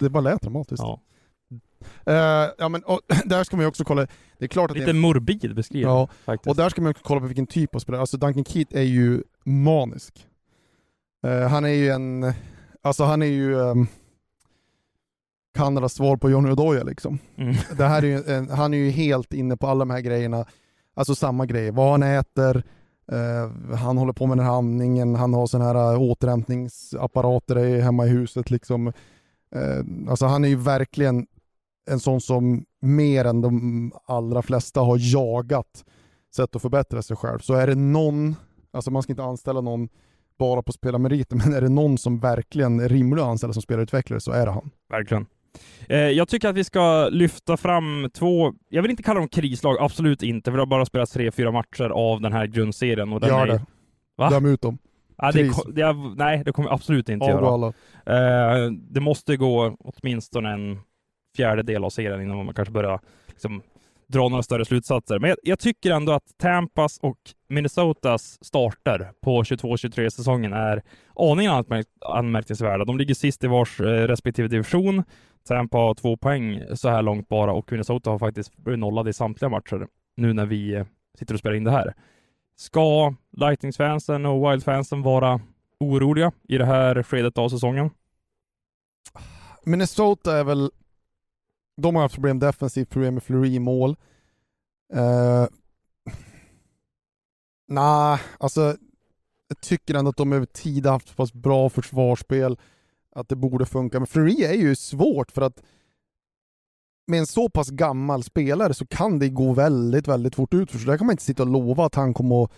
[0.00, 0.82] Det bara lät dramatiskt.
[0.82, 1.00] Ja.
[2.06, 4.06] Eh, ja men och, där ska man ju också kolla.
[4.38, 6.50] Det är klart att det Lite är, morbid beskrivning Ja, faktiskt.
[6.50, 8.00] och där ska man också kolla på vilken typ av spelare.
[8.00, 10.26] Alltså Duncan Keith är ju manisk.
[11.26, 12.32] Eh, han är ju en,
[12.82, 13.88] alltså han är ju um,
[15.54, 17.18] Kanadas svar på Johnny Odoja liksom.
[17.36, 17.54] Mm.
[17.76, 20.46] Det här är ju en, han är ju helt inne på alla de här grejerna.
[20.94, 22.62] Alltså samma grej, vad han äter,
[23.12, 28.06] eh, han håller på med den här andningen, han har sådana här eh, återhämtningsapparater hemma
[28.06, 28.86] i huset liksom.
[29.54, 31.26] Eh, alltså han är ju verkligen
[31.90, 35.84] en sån som mer än de allra flesta har jagat
[36.34, 37.38] sätt att förbättra sig själv.
[37.38, 38.36] Så är det någon,
[38.70, 39.88] alltså man ska inte anställa någon
[40.38, 44.20] bara på spelarmeriter, men är det någon som verkligen är rimlig att anställa som spelarutvecklare
[44.20, 44.70] så är det han.
[44.88, 45.26] Verkligen.
[45.88, 49.76] Eh, jag tycker att vi ska lyfta fram två, jag vill inte kalla dem krislag,
[49.80, 53.12] absolut inte, för det har bara spelats tre, fyra matcher av den här grundserien.
[53.12, 53.62] Och den Gör är, det.
[54.16, 54.30] Va?
[54.30, 54.78] Döm ut dem.
[55.16, 57.74] Ja, det, det, nej, det kommer jag absolut inte Av och
[58.06, 58.64] göra.
[58.64, 60.80] Eh, det måste gå åtminstone en
[61.36, 63.62] fjärdedel av serien innan man kanske börjar liksom
[64.10, 65.18] dra några större slutsatser.
[65.18, 70.82] Men jag, jag tycker ändå att Tampas och Minnesotas starter på 22-23 säsongen är
[71.16, 72.84] aningen anmärk anmärkningsvärda.
[72.84, 75.04] De ligger sist i vars eh, respektive division.
[75.44, 79.12] Tampa har två poäng så här långt bara och Minnesota har faktiskt blivit nollade i
[79.12, 80.86] samtliga matcher nu när vi eh,
[81.18, 81.94] sitter och spelar in det här.
[82.56, 85.40] Ska Lightningsfansen och Wildfansen vara
[85.80, 87.90] oroliga i det här skedet av säsongen?
[89.64, 90.70] Minnesota är väl,
[91.76, 93.96] de har haft problem defensivt, problem med Fleury i mål.
[94.94, 95.46] Uh,
[97.70, 98.76] Nej, nah, alltså
[99.48, 102.58] jag tycker ändå att de över tid har haft så pass bra försvarsspel
[103.12, 104.00] att det borde funka.
[104.00, 105.62] Men Fleury är ju svårt för att
[107.06, 110.70] med en så pass gammal spelare så kan det gå väldigt, väldigt fort ut.
[110.70, 112.50] Så där kan man inte sitta och lova att han kommer att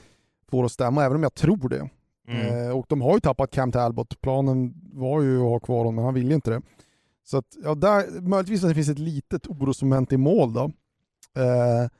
[0.51, 1.89] få det att stämma, även om jag tror det.
[2.29, 2.69] Mm.
[2.69, 4.21] Eh, och de har ju tappat Cam Talbot.
[4.21, 6.63] Planen var ju att ha kvar honom, men han ville inte det.
[7.25, 10.73] Så att, ja, där, möjligtvis att det finns ett litet orosmoment i mål då.
[11.37, 11.91] Eh,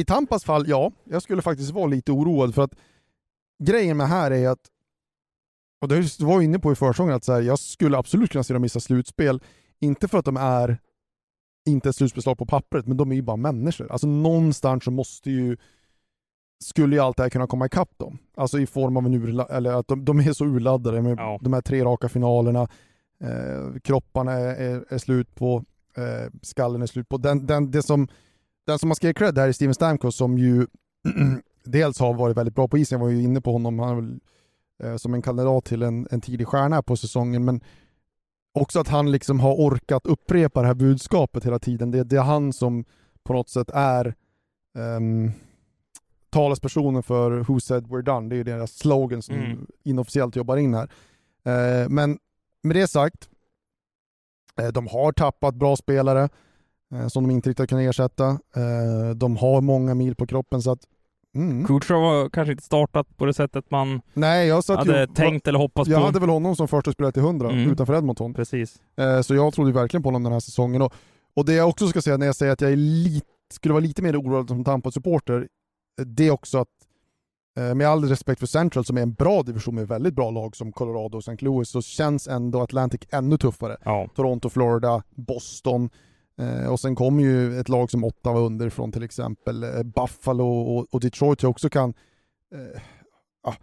[0.00, 2.74] I Tampas fall, ja, jag skulle faktiskt vara lite oroad för att
[3.62, 4.70] grejen med här är att,
[5.80, 8.44] och det var jag inne på i försången, att så här, jag skulle absolut kunna
[8.44, 9.40] se dem missa slutspel.
[9.80, 10.78] Inte för att de är
[11.66, 13.92] inte ett slutspelslag på pappret, men de är ju bara människor.
[13.92, 15.56] Alltså någonstans så måste ju
[16.64, 18.18] skulle ju allt det här kunna komma ikapp dem.
[18.36, 21.38] Alltså i form av en urla eller att de, de, är så urladdade med ja.
[21.42, 22.68] de här tre raka finalerna.
[23.20, 25.64] Eh, kropparna är, är, är, slut på,
[25.96, 27.16] eh, skallen är slut på.
[27.16, 28.08] Den, den, det som,
[28.66, 30.66] den som har skrivit cred här är Steven Stamkos som ju
[31.64, 34.20] dels har varit väldigt bra på isen, jag var ju inne på honom, han
[34.82, 37.60] eh, som en kandidat till en, en tidig stjärna på säsongen, men
[38.52, 41.90] också att han liksom har orkat upprepa det här budskapet hela tiden.
[41.90, 42.84] Det, det är han som
[43.24, 44.14] på något sätt är
[44.74, 45.32] um,
[46.30, 48.28] talespersonen för Who said we're done.
[48.28, 49.66] Det är deras slogan som mm.
[49.82, 50.90] inofficiellt jobbar in här.
[51.46, 52.18] Uh, men
[52.62, 53.28] med det sagt,
[54.60, 56.28] uh, de har tappat bra spelare
[56.94, 58.38] uh, som de inte riktigt kan ersätta.
[59.14, 60.86] de har många mil på kroppen så att
[61.34, 61.66] Mm.
[61.66, 65.58] Kutjov har kanske inte startat på det sättet man Nej, jag hade ju, tänkt eller
[65.58, 66.00] hoppats jag på.
[66.00, 67.70] Jag hade väl honom som första spelare till 100 mm.
[67.70, 68.34] utanför Edmonton.
[68.34, 68.80] Precis.
[68.96, 70.82] Eh, så jag trodde verkligen på honom den här säsongen.
[70.82, 70.94] Och,
[71.34, 74.02] och det jag också ska säga när jag säger att jag lite, skulle vara lite
[74.02, 75.48] mer oroad som Tampa-supporter,
[76.00, 76.68] eh, det är också att
[77.58, 80.56] eh, med all respekt för Central som är en bra division med väldigt bra lag
[80.56, 81.44] som Colorado och St.
[81.44, 83.76] Louis så känns ändå Atlantic ännu tuffare.
[83.84, 84.08] Ja.
[84.14, 85.90] Toronto, Florida, Boston,
[86.70, 89.62] och sen kommer ju ett lag som Ottawa underifrån till exempel.
[89.62, 90.46] Eh, Buffalo
[90.90, 91.94] och, Detroit också kan,
[92.54, 92.80] eh,
[93.42, 93.54] ah,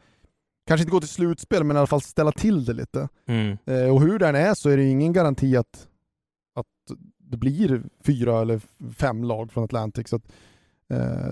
[0.67, 3.09] kanske inte gå till slutspel, men i alla fall ställa till det lite.
[3.27, 3.57] Mm.
[3.65, 5.87] Eh, och hur den är så är det ingen garanti att,
[6.55, 8.61] att det blir fyra eller
[8.93, 10.09] fem lag från Atlantic.
[10.09, 10.46] Så att, Eh,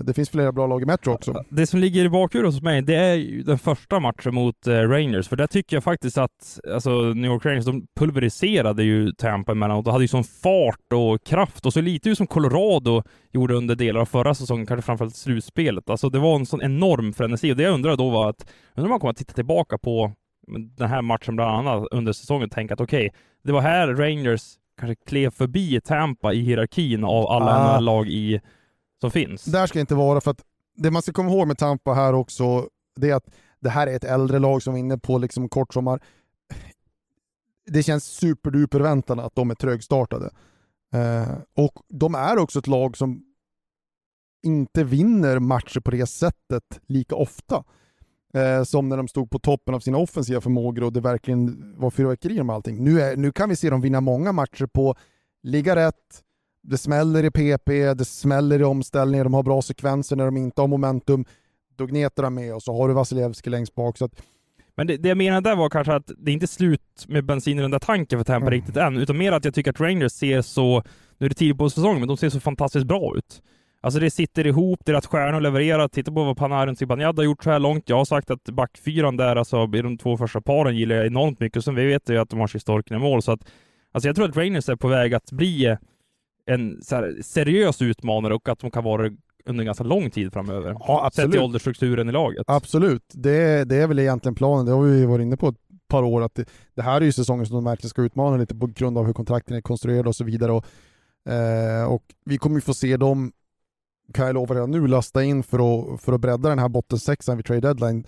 [0.04, 1.44] det finns flera bra lag i Metro också.
[1.48, 4.72] Det som ligger i bakhuvudet hos mig, det är ju den första matchen mot eh,
[4.72, 9.52] Rangers, för där tycker jag faktiskt att alltså, New York Rangers, de pulveriserade ju Tampa
[9.52, 13.54] emellanåt och hade ju sån fart och kraft och så lite ju som Colorado gjorde
[13.54, 15.90] under delar av förra säsongen, kanske framförallt slutspelet.
[15.90, 18.86] Alltså det var en sån enorm frenesi och det jag undrar då var att, undrar
[18.86, 20.12] om man kommer att titta tillbaka på
[20.76, 23.88] den här matchen bland annat under säsongen och tänka att okej, okay, det var här
[23.88, 24.42] Rangers
[24.80, 27.80] kanske klev förbi Tampa i hierarkin av alla ah.
[27.80, 28.40] lag i
[29.00, 29.44] som finns.
[29.44, 30.44] Där ska inte vara, för att
[30.76, 33.30] det man ska komma ihåg med Tampa här också, det är att
[33.60, 36.00] det här är ett äldre lag som är inne på liksom kortsommar.
[37.66, 40.30] Det känns superduperväntande att de är trögstartade.
[40.94, 43.22] Eh, och de är också ett lag som
[44.42, 47.64] inte vinner matcher på det sättet lika ofta.
[48.34, 51.90] Eh, som när de stod på toppen av sina offensiva förmågor och det verkligen var
[51.90, 52.84] fyrverkerier med allting.
[52.84, 54.94] Nu, är, nu kan vi se dem vinna många matcher på
[55.42, 56.22] ligga rätt,
[56.66, 60.60] det smäller i PP, det smäller i omställningar, de har bra sekvenser när de inte
[60.60, 61.24] har momentum.
[61.76, 63.98] Då gnetar de med och så har du Vasilevski längst bak.
[63.98, 64.22] Så att...
[64.76, 67.58] Men det, det jag menade där var kanske att det är inte slut med bensin
[67.58, 68.50] i den där tanken för Tampa mm.
[68.50, 70.82] riktigt än, utan mer att jag tycker att Rangers ser så,
[71.18, 73.42] nu är det tidigt på säsongen, men de ser så fantastiskt bra ut.
[73.80, 75.88] Alltså det sitter ihop, deras stjärnor levererar.
[75.88, 77.88] Titta på vad Panarin Zibanejad har gjort så här långt.
[77.88, 81.40] Jag har sagt att backfyran där, alltså i de två första paren gillar jag enormt
[81.40, 81.64] mycket.
[81.64, 83.40] Sen vi vet ju att de har Storken i mål, så att
[83.92, 85.76] alltså jag tror att Rangers är på väg att bli
[86.46, 86.82] en
[87.22, 89.10] seriös utmanare och att de kan vara
[89.46, 90.76] under ganska lång tid framöver.
[90.78, 91.32] Ja, absolut.
[91.32, 92.44] Sett i åldersstrukturen i laget.
[92.46, 93.02] Absolut.
[93.12, 94.66] Det, det är väl egentligen planen.
[94.66, 95.56] Det har vi varit inne på ett
[95.88, 96.22] par år.
[96.22, 98.98] Att det, det här är ju säsongen som de verkligen ska utmana lite på grund
[98.98, 100.52] av hur kontrakten är konstruerade och så vidare.
[100.52, 100.66] Och,
[101.32, 103.32] eh, och vi kommer ju få se dem,
[104.14, 107.36] kan jag lova redan nu, lasta in för att, för att bredda den här bottensexan
[107.36, 108.06] vid trade deadline.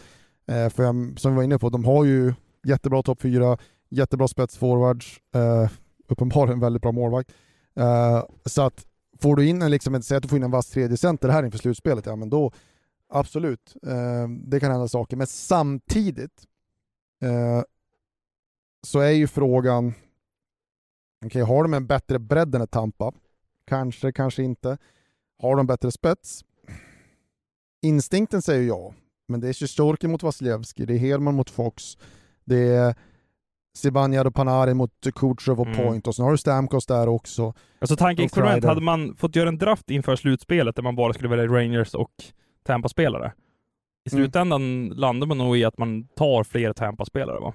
[0.49, 2.34] Eh, för jag, som vi var inne på, de har ju
[2.66, 3.59] jättebra topp fyra,
[3.91, 5.70] jättebra spetsforwards, eh,
[6.09, 7.32] uppenbarligen väldigt bra målvakt.
[7.79, 8.87] Uh, så att
[9.20, 11.43] får du in en, liksom, säg att du får in en vass tredje center här
[11.43, 12.53] inför slutspelet, ja men då
[13.09, 15.16] absolut, uh, det kan hända saker.
[15.16, 16.47] Men samtidigt
[17.24, 17.62] uh,
[18.87, 19.95] så är ju frågan,
[21.26, 23.12] okay, har de en bättre bredd än ett Tampa?
[23.66, 24.79] Kanske, kanske inte.
[25.39, 26.45] Har de bättre spets?
[27.83, 28.95] Instinkten säger ja,
[29.29, 31.99] men det är Sjestjorkin mot Vasilevski, det är Hedman mot Fox,
[32.45, 32.95] det är
[33.77, 35.79] Zibanejad och Panarin mot Kutjerov och Mm.
[35.79, 37.55] Point och sen har du Stamkos där också.
[37.79, 41.47] Alltså tankeexperiment, hade man fått göra en draft inför slutspelet där man bara skulle välja
[41.47, 42.11] Rangers och
[42.66, 43.33] Tampa-spelare.
[44.11, 44.25] I Mm.
[44.25, 47.53] slutändan landar man nog i att man tar fler Tampa-spelare va?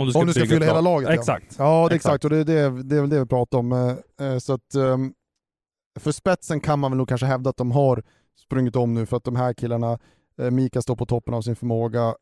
[0.00, 0.84] Om du Om du ska fylla hela lag.
[1.02, 1.14] laget, ja.
[1.14, 1.56] Exakt.
[1.58, 2.14] Ja, det är Exakt.
[2.14, 3.72] exakt, och det är, det, det är väl det vi pratar om.
[3.72, 5.12] eh, eh, Så att, ehm,
[6.00, 8.02] för spetsen kan man väl nog kanske hävda att de har
[8.38, 9.98] sprungit om nu för att de här killarna,
[10.38, 12.14] eh, Mika står på toppen av sin förmåga,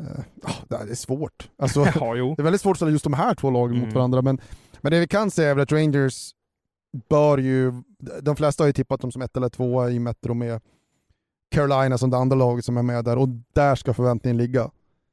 [0.00, 0.20] uh,
[0.68, 1.50] det är svårt.
[1.58, 3.86] Alltså, Ja, det är väldigt svårt att ställa just de här två lagen Mm.
[3.86, 4.40] mot varandra, men,
[4.80, 6.30] men det vi kan säga är väl att Rangers
[7.08, 7.72] bör ju,
[8.22, 10.60] de flesta har ju tippat dem som ett eller två i Metro med
[11.50, 14.70] Carolina som det andra laget som är med där och där ska förväntningen ligga.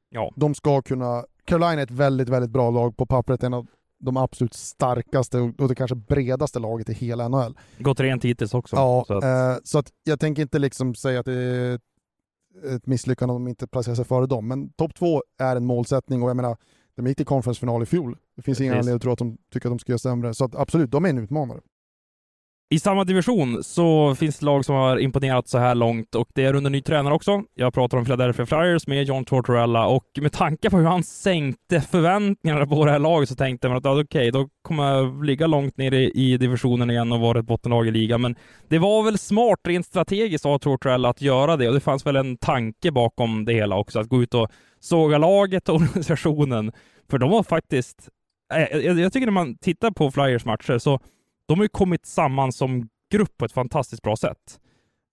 [0.09, 0.31] Ja.
[0.35, 3.67] De ska kunna, Carolina är ett väldigt, väldigt bra lag på pappret, en av
[3.99, 7.57] de absolut starkaste och och det kanske bredaste laget i hela NHL.
[7.79, 8.75] Gått rent hittills också.
[8.75, 11.79] Ja, så att, eh, så att jag tänker inte liksom säga att det är
[12.63, 16.23] ett misslyckande om de inte placerar sig före dem, men topp två är en målsättning
[16.23, 16.57] och jag menar,
[16.95, 18.17] de gick till conference-final i fjol.
[18.35, 20.45] Det finns ingen anledning att tro att de tycker att de ska göra sämre, så
[20.45, 21.61] att absolut, de är en utmanare.
[22.69, 26.43] I samma division så finns det lag som har imponerat så här långt och det
[26.43, 27.43] är under ny tränare också.
[27.53, 31.81] Jag pratar om Philadelphia Flyers med John Tortorella och med tanke på hur han sänkte
[31.81, 35.47] förväntningarna på det här laget så tänkte man att ja, okej, då kommer jag ligga
[35.47, 38.21] långt ner i, i divisionen igen och vara ett bottenlag i ligan.
[38.21, 38.35] Men
[38.67, 42.15] det var väl smart rent strategiskt av Tortorella att göra det och det fanns väl
[42.15, 46.71] en tanke bakom det hela också, att gå ut och såga laget och organisationen.
[47.09, 48.09] För de var faktiskt,
[48.53, 50.99] eh, jag, jag tycker när man tittar på Flyers matcher så
[51.47, 54.59] de har ju kommit samman som grupp på ett fantastiskt bra sätt.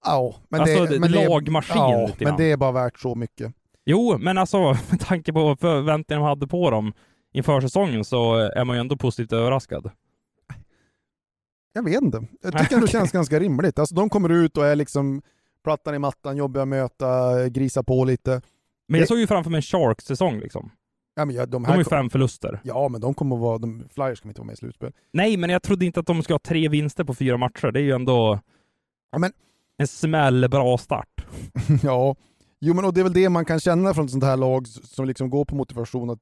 [0.04, 2.98] Ja, men Alltså, det, det- men det, lagmaskin ja, lite men det är bara värt
[2.98, 3.52] så mycket.
[3.84, 4.58] Jo, men alltså
[4.90, 6.92] med tanke på förväntningarna de hade på dem
[7.32, 9.90] inför säsongen så är man ju ändå positivt överraskad.
[11.72, 12.26] Jag vet inte.
[12.42, 13.78] Jag tycker det känns ganska rimligt.
[13.78, 15.22] Alltså de kommer ut och är liksom
[15.64, 18.30] plattan i mattan, jobbiga att möta, grisa på lite.
[18.88, 20.70] Men jag Det- såg ju framför mig en Sharks-säsong liksom.
[21.14, 22.60] Ja, men ja, de De här ju kom- fem förluster.
[22.64, 24.92] Ja, men de kommer att vara, de, Flyers kommer inte vara med i slutspel.
[25.12, 27.72] Nej, men jag trodde inte att de ska ha tre vinster på fyra matcher.
[27.72, 28.40] Det är ju ändå
[29.10, 29.32] Ja, men
[29.78, 31.26] en smällbra start.
[31.82, 32.16] ja,
[32.60, 34.66] jo men och det är väl det man kan känna från ett sånt här lag
[34.66, 36.20] som liksom går på motivation att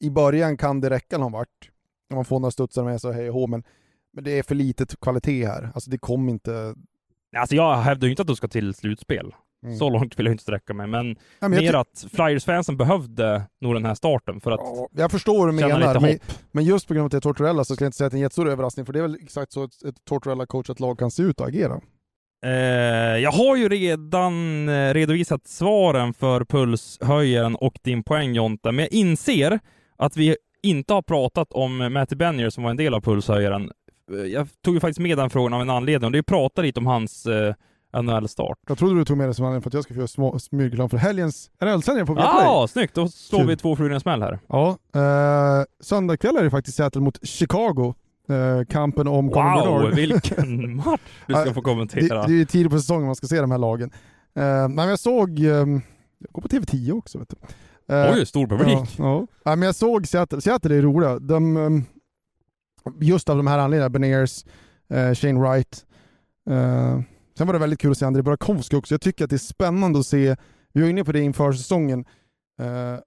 [0.00, 1.70] i början kan det räcka någon vart.
[2.14, 3.62] Man får några studsar med sig hej och men,
[4.12, 5.70] men det är för litet kvalitet här.
[5.74, 6.74] Alltså det kommer inte...
[7.36, 9.34] Alltså jag hävdar ju inte att de ska till slutspel.
[9.66, 9.78] Mm.
[9.78, 13.74] Så långt vill jag inte sträcka mig, men, Ja, men mer att Flyers-fansen behövde nog
[13.74, 16.18] den här starten för att ja, jag förstår vad du menar, men,
[16.52, 18.10] men just på grund av att det är Tortorella så ska jag inte säga att
[18.12, 20.98] det är en jättestor överraskning, för det är väl exakt så ett, ett Tortorella-coachat lag
[20.98, 21.80] kan se ut och agera.
[22.44, 22.52] Eh,
[23.18, 28.92] jag har ju redan eh, redovisat svaren för pulshöjaren och din poäng Jonte, men jag
[28.92, 29.58] inser
[29.96, 33.70] att vi inte har pratat om Matty Bennier som var en del av pulshöjaren.
[34.12, 36.26] Eh, Jag tog ju faktiskt med den frågan av en anledning och det är att
[36.26, 37.54] prata lite om hans eh,
[38.02, 38.58] NHL-start.
[38.68, 40.38] Jag trodde du tog med det som anledning för att jag ska få göra små-
[40.38, 42.46] smygreklam för helgens NHL-sändning på Ja, Viaplay.
[42.46, 42.94] ah, snyggt!
[42.94, 43.48] Då slår Kul.
[43.48, 44.38] vi två flugor i en smäll här.
[44.48, 47.94] Ja, eh, söndag kväll är det faktiskt Seattle mot Chicago.
[48.28, 52.26] Eh, kampen om Wow, vilken match du ska Ja, få Det, kommentera.
[52.26, 53.90] det är ju tidigt på säsongen man ska se de här lagen.
[54.36, 55.80] Eh, men jag såg, ehm,
[56.18, 57.36] jag går på TV10 också vet du.
[57.94, 58.78] Eh, Oj, stor publik.
[58.78, 59.26] Ja, ja.
[59.44, 61.18] Nej, men jag såg Seattle, Seattle är roliga.
[61.18, 61.84] De, ehm,
[63.00, 64.44] just av de här anledningarna, Beniers,
[64.90, 65.82] eh, Shane Wright.
[67.36, 68.94] Eh, sen var det väldigt kul att se Andrei Burakovsky också.
[68.94, 70.36] Jag tycker att det är spännande att se,
[70.72, 72.04] vi var inne på det inför säsongen,
[72.60, 72.98] eh,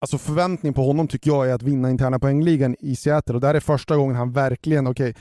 [0.00, 3.54] alltså förväntning på honom tycker jag är att vinna interna poängligan i Seattle och här
[3.54, 5.14] är första gången han verkligen, okej,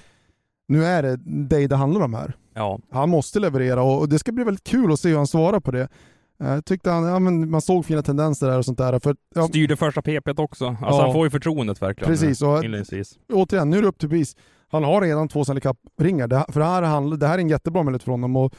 [0.67, 2.33] nu är det dig det handlar om här.
[2.53, 5.27] Ja, Han måste leverera och och det ska bli väldigt kul att se hur han
[5.27, 5.87] svarar på det.
[6.37, 8.99] Jag tyckte han, ja, men man såg fina tendenser där och sånt där.
[8.99, 10.65] För, ja, styrde första PP också.
[10.67, 11.01] Alltså Ja.
[11.01, 12.11] han får ju förtroendet verkligen.
[12.13, 13.17] precis, och Inledningsvis.
[13.33, 14.35] återigen, nu är det upp till bevis.
[14.71, 16.27] Han har redan två Stanley Cup-ringar.
[16.27, 18.53] Det, för det här, han, det här är en jättebra möjlighet för honom att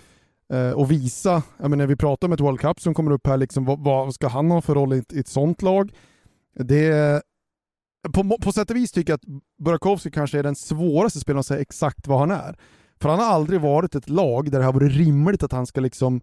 [0.53, 3.27] eh, och visa, jag menar, när vi pratar om ett World Cup som kommer upp
[3.27, 5.93] här, liksom, vad, vad ska han ha för roll i ett, i ett sånt lag?
[6.55, 7.23] Det,
[8.13, 11.47] på, på sätt och vis tycker jag att Burakovsky kanske är den svåraste spelaren att
[11.47, 12.57] säga exakt vad han är.
[13.01, 15.81] För han har aldrig varit ett lag där det har varit rimligt att han ska
[15.81, 16.21] liksom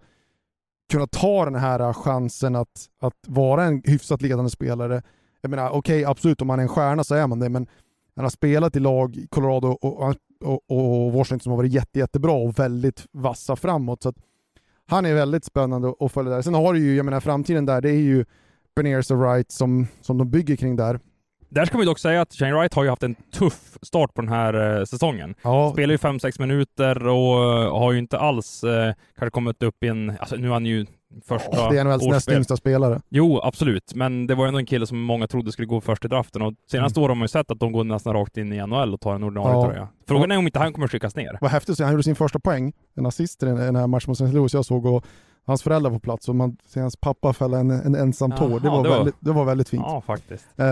[0.92, 5.02] kunna ta den här chansen att, att vara en hyfsat ledande spelare.
[5.42, 7.68] Jag menar, okej, absolut, om man är en stjärna så är man det, men
[8.18, 12.00] han har spelat i lag i Colorado och, och, och Washington som har varit jätte,
[12.00, 14.04] jättebra och väldigt vassa framåt.
[14.04, 14.14] Så
[14.88, 16.42] han är väldigt spännande att följa där.
[16.42, 18.26] Sen har du ju, jag menar framtiden där, det är ju
[18.76, 21.00] Beniers och Wright som, som de bygger kring där.
[21.50, 24.22] Där ska ju dock säga att Shane Wright har ju haft en tuff start på
[24.22, 25.36] den här eh, säsongen.
[25.42, 29.84] Ja, Spelar ju 5-6 minuter och eh, har ju inte alls eh, kanske kommit upp
[29.84, 30.10] i en...
[30.20, 30.86] Alltså nu är han ju
[31.26, 33.02] första Oh, det är NHLs näst yngsta spelare.
[33.10, 36.08] Jo, absolut, men det var ändå en kille som många trodde skulle gå först i
[36.08, 38.68] draften och senaste åren har man ju sett att de går nästan rakt in i
[38.68, 39.66] NHL och tar en ordinarie Ja.
[39.68, 39.88] tröja.
[40.08, 41.38] Frågan är om inte han kommer skickas ner.
[41.42, 44.32] Vad häftigt han gjorde sin första poäng, en assist i den, här matchen mot St.
[44.36, 45.06] Louis jag såg och
[45.46, 48.60] hans föräldrar på plats och man ser hans pappa fälla en, en ensam Jaha, tår.
[48.60, 49.84] Det var, det var- Väldigt, det var väldigt fint.
[49.86, 50.46] Ja, faktiskt.
[50.56, 50.66] Eh,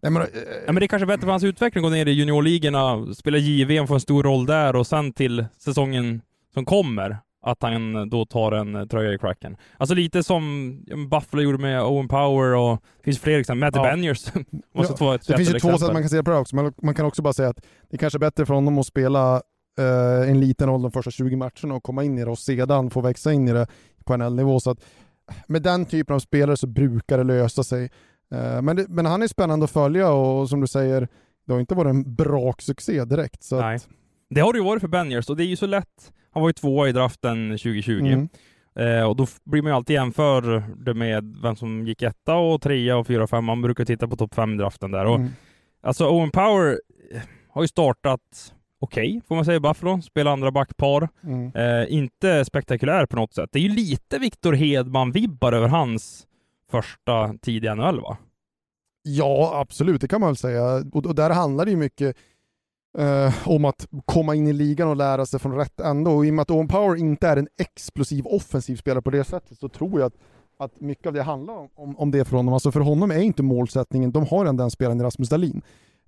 [0.00, 0.28] nej, men, eh,
[0.66, 3.38] Ja, men det är kanske bättre för hans utveckling att gå ner i juniorligorna, spela
[3.38, 6.20] JVM, få en stor roll där och sen till säsongen
[6.54, 9.56] som kommer att han då tar en eh, tröja i cracken.
[9.76, 10.76] Alltså lite som
[11.10, 13.60] Buffalo gjorde med Owen Power och det finns fler exempel.
[13.60, 13.82] Matty Ja.
[13.82, 14.32] Beniers
[14.74, 16.72] måste Ja, ett det finns ju två sätt man kan se på det också, men
[16.82, 19.42] man kan också bara säga att det kanske är bättre för honom att spela
[19.78, 22.90] eh, en liten roll de första 20 matcherna och komma in i det och sedan
[22.90, 23.66] få växa in i det
[24.04, 24.60] på NHL-nivå.
[24.60, 24.84] Så att
[25.46, 27.90] med den typen av spelare så brukar det lösa sig.
[28.34, 31.08] Eh, men, det, men han är spännande att följa och som du säger,
[31.46, 33.42] det har inte varit en braksuccé direkt.
[33.42, 33.76] Så Nej.
[33.76, 33.88] att,
[34.30, 36.12] Det har det ju varit för Beniers och det är ju så lätt.
[36.30, 37.92] Han var ju tvåa i draften 2020.
[37.92, 38.28] mm,
[38.78, 42.62] Eh, och då blir man ju alltid jämför det med vem som gick etta och
[42.62, 43.44] trea och fyra och fem.
[43.44, 45.04] Man brukar titta på topp fem i draften där.
[45.04, 45.30] Och, mm.
[45.82, 46.80] Alltså Owen Power
[47.12, 47.20] eh,
[47.50, 50.02] har ju startat okej, får man säga, i Buffalo.
[50.02, 51.08] Spelar andra backpar.
[51.22, 51.52] Mm.
[51.54, 53.50] Eh, inte spektakulär på något sätt.
[53.52, 56.26] Det är ju lite Victor Hedman-vibbar över hans
[56.70, 58.16] första tid i NHL va?
[59.02, 60.64] Ja, absolut, det kan man väl säga.
[60.92, 62.16] Och, och där handlar det ju mycket
[62.98, 66.10] eh, om att komma in i ligan och lära sig från rätt ände.
[66.10, 69.24] Och i och med att Owen Power inte är en explosiv offensiv spelare på det
[69.24, 70.14] sättet så tror jag att,
[70.58, 72.54] att mycket av det handlar om, om, om det för honom.
[72.54, 75.62] Alltså för honom är inte målsättningen, de har redan den spelaren i Rasmus Dahlin.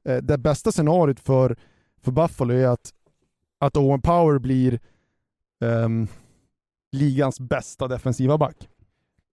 [0.04, 1.56] Eh, det bästa scenariot för,
[2.02, 2.90] för Buffalo är att,
[3.58, 4.80] att Owen Power blir
[5.60, 6.08] ehm,
[6.92, 8.68] ligans bästa defensiva back.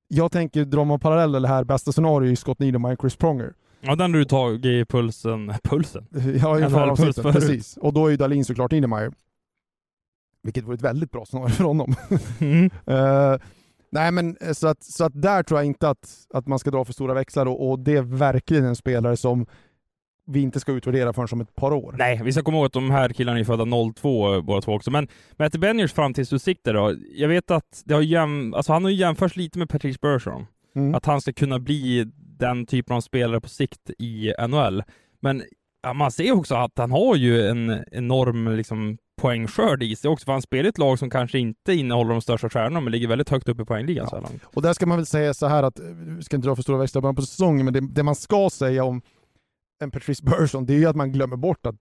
[0.07, 3.53] Jag tänker, drar man paralleller här, bästa scenario är Scott Needham, och Chris Pronger.
[3.81, 5.53] Ja, den har du tagit i pulsen.
[5.63, 6.07] Pulsen?
[6.41, 7.35] Ja, i puls avsnittet, förut.
[7.35, 7.77] precis.
[7.77, 9.11] Och då är ju Dahlin såklart Niedermayer.
[10.43, 11.95] Vilket vore ett väldigt bra scenario för honom.
[12.39, 12.69] Mm.
[12.85, 13.37] Eh,
[13.89, 16.71] nej men eh, så att, så att där tror jag inte att, att man ska
[16.71, 19.45] dra för stora växlar och, och det är verkligen en spelare som
[20.27, 21.95] vi inte ska utvärdera förrän om ett par år.
[21.97, 24.73] Nej, vi ska komma ihåg att de här killarna är födda 02 eh, båda två
[24.73, 24.91] också.
[24.91, 25.07] Men
[25.37, 26.95] Matty Beniers framtidsutsikter då?
[27.15, 28.53] Jag vet att det har jäm...
[28.53, 30.45] alltså, han har jämförts lite med Patrice Bergeron.
[30.75, 30.95] Mm.
[30.95, 34.83] Att han ska kunna bli den typen av spelare på sikt i NHL.
[35.19, 35.43] Men
[35.83, 40.25] ja, man ser också att han har ju en enorm liksom, poängskörd i sig också,
[40.25, 43.07] för han spelar i ett lag som kanske inte innehåller de största stjärnorna, men ligger
[43.07, 44.09] väldigt högt upp i poängligan Ja.
[44.09, 44.41] så här långt.
[44.45, 45.79] Och där ska man väl säga så här att,
[46.17, 48.83] vi ska inte dra för stora växlar på säsongen, men det, det man ska säga
[48.83, 49.01] om
[49.83, 51.75] en Patrice Bergeron, det är ju att man glömmer bort att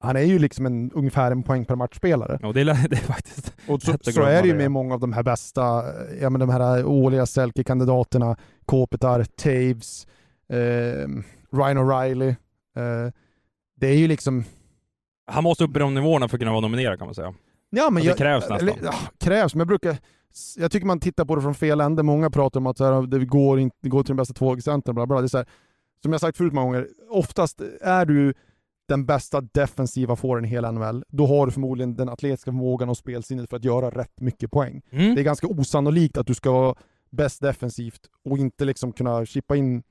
[0.00, 2.38] han är ju liksom en, ungefär en poäng per match-spelare.
[2.42, 3.52] Och det, är, det är faktiskt...
[3.68, 4.68] Och så, så är det ju med ja.
[4.68, 5.84] många av de här bästa,
[6.20, 10.06] ja men de här årliga Selke-kandidaterna, Kopitar, Taves,
[10.48, 11.08] eh,
[11.52, 12.28] Ryan O'Reilly.
[12.76, 13.12] Eh,
[13.76, 14.44] det är ju liksom,
[15.26, 17.34] Han måste upp i de nivåerna för att kunna vara nominerad kan man säga.
[17.70, 18.68] ja men Ja, det krävs nästan.
[18.68, 19.96] eller, ja, krävs, men jag brukar,
[20.56, 22.02] jag tycker man tittar på det från fel ände.
[22.02, 24.94] Många pratar om att så här, det går inte, det går till den bästa tvåvägscentern,
[24.94, 25.20] bla bla.
[25.20, 25.46] Det är så här,
[26.02, 28.34] som jag sagt förut många gånger, oftast är du
[28.88, 32.96] den bästa defensiva forwarden i hela NHL, då har du förmodligen den atletiska förmågan och
[32.96, 34.82] spelsinnet för att göra rätt mycket poäng.
[34.90, 35.14] Mm.
[35.14, 36.74] Det är ganska osannolikt att du ska vara
[37.10, 39.82] bäst defensivt och inte liksom kunna chippa in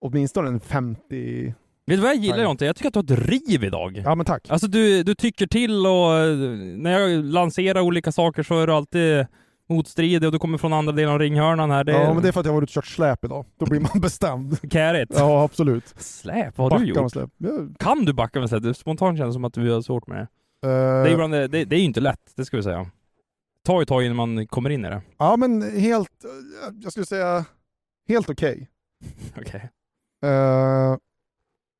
[0.00, 1.54] åtminstone en 50...
[1.86, 2.42] Vet du vad jag gillar.
[2.42, 2.64] Jonte?
[2.64, 4.02] Jag tycker att du har ett riv idag.
[4.04, 4.50] Ja men tack.
[4.50, 6.36] Alltså du, du tycker till och eh,
[6.76, 9.26] när jag lanserar olika saker så är du alltid
[9.72, 11.84] motstridig och du kommer från andra delen av ringhörnan här.
[11.84, 13.24] Det är, Ja men det är för att jag har varit ute och kört släp
[13.24, 13.44] idag.
[13.58, 14.72] Då blir man bestämd.
[14.72, 15.12] kärigt.
[15.16, 15.94] Ja absolut.
[15.96, 17.12] Släp, vad har du Backa med gjort?
[17.12, 17.30] släp.
[17.38, 18.62] Ja, Kan du backa med släp?
[18.62, 20.16] Det spontant känns det som att vi har svårt med
[20.62, 20.68] det.
[20.68, 22.86] eh, Det är, ibland, det, det är ju inte lätt, det ska vi säga.
[23.66, 25.02] tar ju tag innan man kommer in i det.
[25.18, 26.30] Ja men helt, eh,
[26.82, 27.44] jag skulle säga
[28.08, 28.68] helt okej.
[29.38, 29.70] Okej.
[30.24, 30.96] Eh,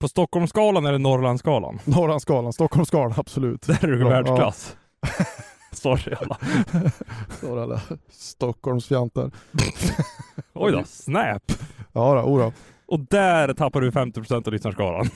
[0.01, 1.79] På Stockholmsskalan eller Norrlandsskalan?
[1.85, 3.63] Norrlandsskalan, Stockholmsskalan, absolut.
[3.67, 4.77] Där är du Ja, världsklass.
[5.77, 6.39] Sorry alla.
[7.43, 7.63] Ja.
[7.63, 9.31] alla Stockholmsfjantar.
[10.55, 11.43] Oj då, snap!
[11.93, 12.53] Ja då, ora.
[12.87, 15.07] Och där tappar du 50% av lyssnarskalan.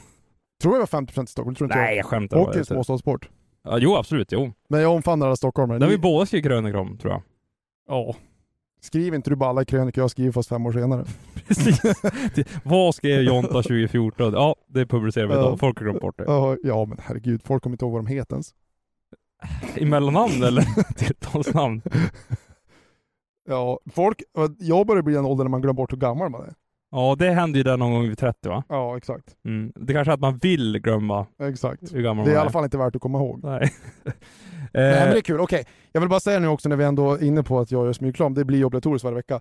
[0.62, 2.46] Tror jag var 50% i Stockholm, tror inte Nej, jag skämtar jag.
[2.46, 2.50] bara.
[2.50, 3.28] Åker småstadssport.
[3.64, 4.32] Ja, jo, absolut.
[4.32, 4.52] Jo.
[4.68, 5.84] Men jag omfamnar alla stockholmare.
[5.84, 7.22] Har vi båda skrivit krönikor om, tror jag.
[7.88, 8.14] Ja.
[8.80, 11.04] Skriv inte du bara alla krönikor jag skriver fast fem år senare.
[11.48, 11.80] Precis.
[12.64, 14.32] Vad skrev Jonta 2014?
[14.32, 15.60] Ja, det publicerar vi idag.
[15.60, 16.24] Folk har glömt bort det.
[16.26, 18.54] Ja, Ja men herregud, folk kommer inte ihåg vad de heter ens.
[19.76, 21.82] I mellannamn eller tilltalsnamn?
[23.48, 24.22] Ja, folk,
[24.58, 26.54] jag börjar bli en ålder när man glömmer bort hur gammal man är.
[26.90, 28.64] Ja, det hände ju där någon gång vid 30 va?
[28.68, 29.36] Ja, exakt.
[29.44, 29.72] Mm.
[29.74, 31.94] Det kanske är att man vill glömma Exakt.
[31.94, 33.40] hur gammal Det är i man alla fall inte värt att komma ihåg.
[33.42, 33.72] Nej.
[34.04, 34.14] Nej
[34.72, 35.66] men eh, det är kul, okej.
[35.92, 37.92] Jag vill bara säga nu också när vi ändå är inne på att jag gör
[37.92, 39.40] smygreklam, det blir obligatoriskt varje vecka.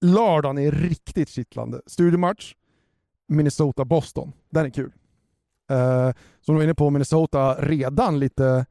[0.00, 1.80] Lördagen är riktigt kittlande.
[1.86, 2.54] Studiomatch,
[3.28, 4.32] Minnesota-Boston.
[4.50, 4.92] Den är kul.
[5.72, 8.66] Uh, som du var inne på, Minnesota redan lite,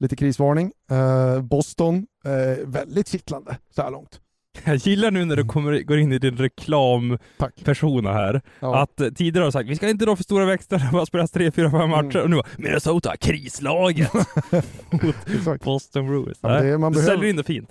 [0.00, 0.72] lite krisvarning.
[0.90, 4.20] Eh, Boston, eh, väldigt kittlande så här långt.
[4.64, 8.42] Jag gillar nu när du kommer, går in i din reklampersona här.
[8.60, 8.82] Ja.
[8.82, 11.26] Att eh, tidigare har du sagt vi ska inte dra för stora växter, bara spela
[11.26, 12.16] 3, 4, 5 matcher.
[12.16, 12.22] Mm.
[12.22, 14.12] Och nu bara, Minnesota, krislaget!
[14.90, 15.62] Mot.
[15.64, 16.38] Boston Bruins.
[16.40, 17.70] Ja, det- man du behöver- säljer in det fint.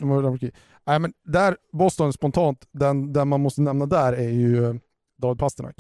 [0.88, 4.76] Nej men där, Boston spontant, den, den man måste nämna där är ju eh,
[5.22, 5.76] David Pasternak.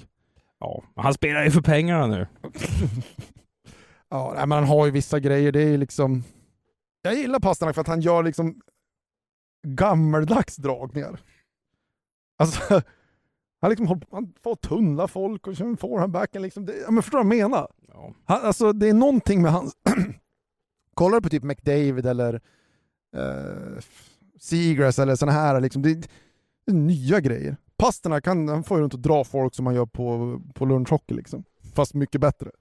[0.60, 2.28] Ja, han spelar ju för pengarna nu.
[4.10, 6.24] Ja, nej, men han har ju vissa grejer, det är ju liksom...
[7.06, 8.62] Jag gillar Pasternak för att han gör liksom
[9.68, 11.20] gammeldags dragningar.
[12.38, 12.60] Alltså,
[13.62, 16.66] han, liksom, han får tunnla folk och kör forehandbacken liksom.
[16.66, 17.68] Det, men förstår du vad jag menar?
[17.88, 18.14] Ja.
[18.26, 19.74] Han, alltså, det är någonting med hans...
[20.94, 22.34] Kollar du på typ McDavid eller
[23.18, 23.80] uh,
[24.40, 27.58] Seagrass eller såna här, liksom, det, det är nya grejer.
[27.78, 31.16] Pasternak han, han får ju runt och dra folk som man gör på, på lunchhockey
[31.16, 31.44] liksom.
[31.74, 32.52] Fast mycket bättre.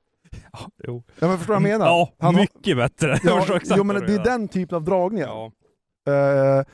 [0.53, 1.03] Ja, jo.
[1.21, 1.87] Ja men förstår du vad jag menar?
[1.87, 3.19] Ja, Han har- mycket bättre.
[3.25, 5.27] Jag Ja, jo men det är den typen av dragningar.
[5.29, 5.45] Ja.
[6.13, 6.65] Eh,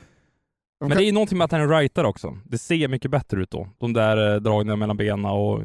[0.79, 2.37] Men det är ju någonting med att han är writer också.
[2.45, 3.67] Det ser mycket bättre ut då.
[3.77, 5.61] De där eh, dragningarna mellan benen och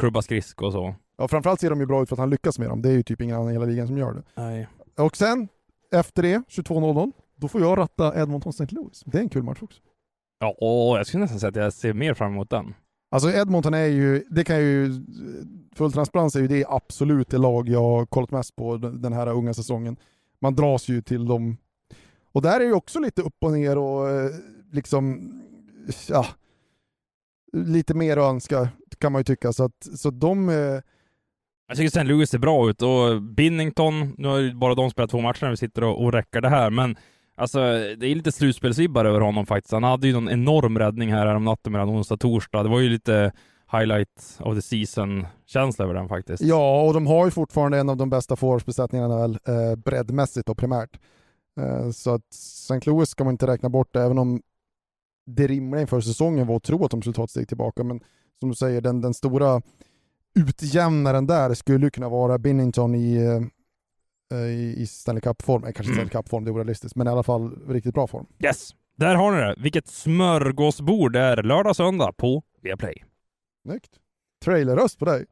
[0.00, 0.94] klubba skridskor och så.
[1.18, 2.82] ja, framförallt ser de ju bra ut för att han lyckas med dem.
[2.82, 4.22] Det är ju typ ingen annan i hela ligan som gör det.
[4.34, 4.68] Nej.
[4.98, 5.48] Och sen,
[5.94, 8.66] efter det, 22.00, då får jag ratta Edmonton St.
[8.74, 9.02] Louis.
[9.06, 9.80] Det är en kul match också.
[10.38, 12.74] Ja, åh, jag skulle nästan säga att jag ser mer fram emot den.
[13.12, 15.04] Alltså Edmonton är ju, det kan ju,
[15.76, 19.54] full transparens är ju det absolut det lag jag kollat mest på den här unga
[19.54, 19.96] säsongen.
[20.40, 21.56] Man dras ju till dem.
[22.32, 24.30] Och där är ju också lite upp och ner och eh,
[24.72, 25.32] liksom,
[26.08, 26.26] ja,
[27.52, 29.52] lite mer att önska kan man ju tycka.
[29.52, 30.54] Så att, så de, eh,
[31.68, 32.04] Jag tycker St.
[32.04, 35.50] Louis ser bra ut och Binnington, nu har ju bara de spelat två matcher när
[35.50, 36.96] vi sitter och, och räcker det här, men
[37.42, 37.58] alltså
[37.98, 39.72] det är lite slutspelsvibbar över honom faktiskt.
[39.72, 42.62] Han hade ju någon enorm räddning här om natten mellan onsdag och torsdag.
[42.62, 43.32] Det var ju lite
[43.72, 46.42] highlight of the season-känsla över den faktiskt.
[46.42, 50.58] ja, och de har ju fortfarande en av de bästa forwardsbesättningarna väl, eh, breddmässigt och
[50.58, 51.00] primärt.
[51.60, 52.80] Eh, så att St.
[52.90, 54.42] Louis ska man inte räkna bort, även om
[55.26, 57.84] det rimliga inför säsongen var att tro att de skulle ta ett steg tillbaka.
[57.84, 58.00] Men
[58.40, 59.62] som du säger, den, den stora
[60.34, 63.40] utjämnaren där skulle kunna vara Binnington i, eh,
[64.34, 65.64] i, i Stanley Cup-form.
[65.64, 65.94] Eh, kanske Mm.
[65.94, 68.26] Stanley Cup-form, det är orealistiskt, men i alla fall riktigt bra form.
[68.44, 68.74] Yes!
[68.96, 69.54] Där har ni det.
[69.58, 73.04] Vilket smörgåsbord det är lördag, söndag på Viaplay.
[73.66, 73.90] Snyggt.
[74.44, 75.24] Trailerröst på dig.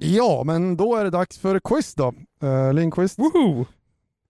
[0.00, 2.14] Ja, men då är det dags för quiz då.
[2.42, 3.18] Uh, Lindqvist.
[3.18, 3.64] Woho!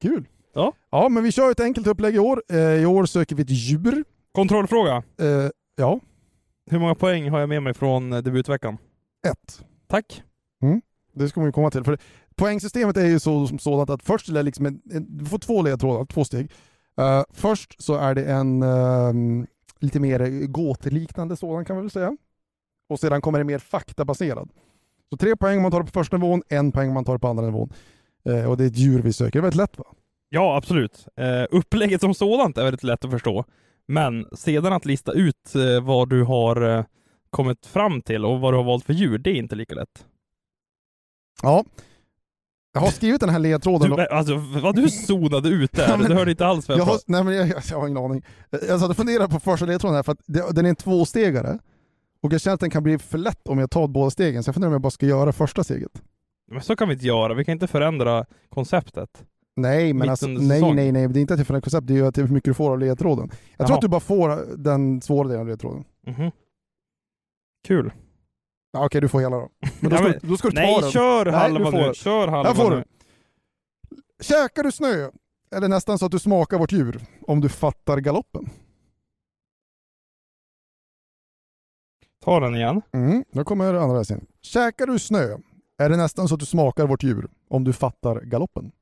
[0.03, 0.29] Kul.
[0.55, 0.73] Ja.
[0.91, 2.43] Ja, men vi kör ett enkelt upplägg i år.
[2.53, 4.05] Eh, I år söker vi ett djur.
[4.33, 5.03] Kontrollfråga.
[5.21, 6.01] Eh, ja,
[6.71, 8.79] Hur många poäng har jag med mig från eh, debutveckan?
[9.27, 9.65] ett.
[9.87, 10.23] Tack.
[11.13, 11.85] Det ska vi komma till.
[11.85, 11.99] För
[12.35, 15.39] poängsystemet är ju så, som sådant att först är det liksom en, en, du får
[15.39, 16.51] två ledtrådar, två steg.
[16.99, 19.47] Eh, först så är det en ehm,
[19.79, 22.17] lite mer gåteliknande sådan kan man väl säga.
[22.89, 24.51] Och sedan kommer det mer faktabaserad.
[25.11, 27.13] Så tre poäng om man tar det på första nivån, en poäng om man tar
[27.13, 27.73] det på andra nivån.
[28.25, 29.33] Eh, och det är ett djur vi söker.
[29.33, 29.85] Det är väldigt lätt va?
[30.29, 31.07] Ja, absolut.
[31.17, 33.45] Eh, upplägget som sådant är väldigt lätt att förstå.
[33.89, 36.85] Men sedan att lista ut eh, vad du har eh,
[37.31, 40.07] kommit fram till och vad du har valt för djur, det är inte lika lätt.
[41.43, 41.65] Ja.
[42.73, 43.91] Jag har skrivit den här ledtråden.
[43.91, 46.85] Du, alltså, vad du zonade ut där, Ja, men- du hörde inte alls vad jag
[46.85, 48.25] har, nej men jag, jag, jag har ingen aning.
[48.51, 51.59] Jag satt och funderade på första ledtråden här för att det, den är en tvåstegare.
[52.23, 54.49] Och jag känner att den kan bli för lätt om jag tar båda stegen, så
[54.49, 56.03] jag funderar om jag bara ska göra första steget.
[56.51, 59.25] Men så kan vi inte göra, vi kan inte förändra konceptet.
[59.61, 61.97] Nej, men alltså, nej, nej, nej, det är inte att jag förändrar koncept, det är
[61.97, 63.31] ju att hur mycket du får av ledtråden.
[63.57, 63.75] Jag tror Jaha.
[63.77, 65.85] att du bara får den svåra delen av ledtråden.
[66.07, 66.31] Mhm.
[67.69, 67.93] Kul.
[68.73, 69.49] Ja, Okej, du får hela då.
[69.81, 70.91] Men då ska, du- då ska du ta Nej, den.
[70.91, 71.95] kör Nej, halva du får nu.
[71.95, 72.77] Kör halva Här får nu.
[72.77, 72.85] du.
[74.25, 75.11] Käkar du snö?
[75.51, 77.01] Är det nästan så att du smakar vårt djur?
[77.27, 78.51] Om du fattar galoppen.
[82.25, 82.83] Ta den igen.
[82.93, 84.27] Mm, då kommer andra versen.
[84.41, 85.39] Käkar du snö?
[85.79, 87.29] Är det nästan så att du smakar vårt djur?
[87.49, 88.73] Om du fattar galoppen.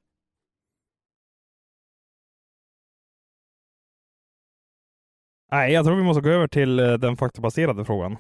[5.53, 8.16] Nej, jag tror vi måste gå över till eh, den faktabaserade frågan.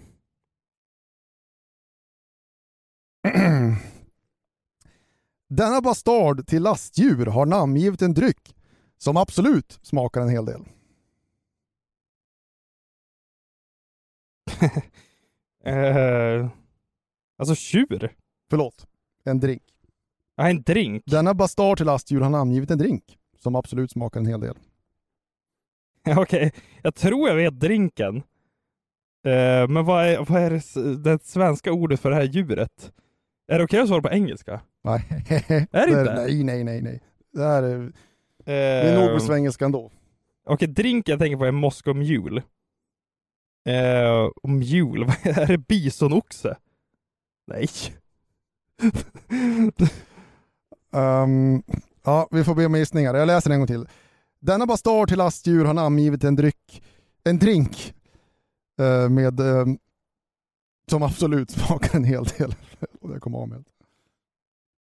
[5.48, 8.54] Denna bastard till lastdjur har namngivit en dryck
[8.98, 10.64] som absolut smakar en hel del.
[15.64, 16.48] Eh,
[17.38, 18.14] alltså tjur?
[18.50, 18.86] Förlåt,
[19.24, 19.62] en drink.
[20.36, 21.02] Ja, en drink?
[21.06, 24.56] Denna bastard till lastdjur har namngivit en drink som absolut smakar en hel del.
[26.16, 26.52] Okej,
[26.82, 28.16] jag tror jag vet drinken.
[29.26, 32.92] Eh, men vad är, vad är det, det svenska ordet för det här djuret?
[33.48, 34.60] Är det okej att svara på engelska?
[34.84, 35.06] Nej,
[35.72, 36.14] Är det inte?
[36.14, 37.00] Nej, nej, nej, nej.
[37.32, 37.92] Det, här är,
[38.46, 39.90] Eh, det är nog med svengelska ändå.
[40.46, 42.42] Okej, drink jag tänker på är Moscow Mule.
[43.68, 45.58] Eh, och mule, vad är det?
[45.58, 46.56] Bisonoxe?
[47.46, 47.68] Nej.
[50.92, 51.62] Ehm,
[52.04, 53.14] ja, vi får be om gissningar.
[53.14, 53.86] Jag läser en gång till.
[54.40, 56.82] Denna bastard till lastdjur har namngivit en dryck,
[57.24, 57.94] en drink
[58.80, 59.78] eh, med ehm,
[60.90, 62.54] som absolut smakar en hel del.
[63.00, 63.64] Och det kom av med.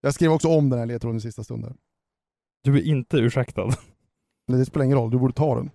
[0.02, 1.78] Jag skrev också om den här ledtråden i sista stunden.
[2.64, 3.70] Du är inte ursäktad.
[4.47, 5.70] Det spelar ingen roll, du borde ta den.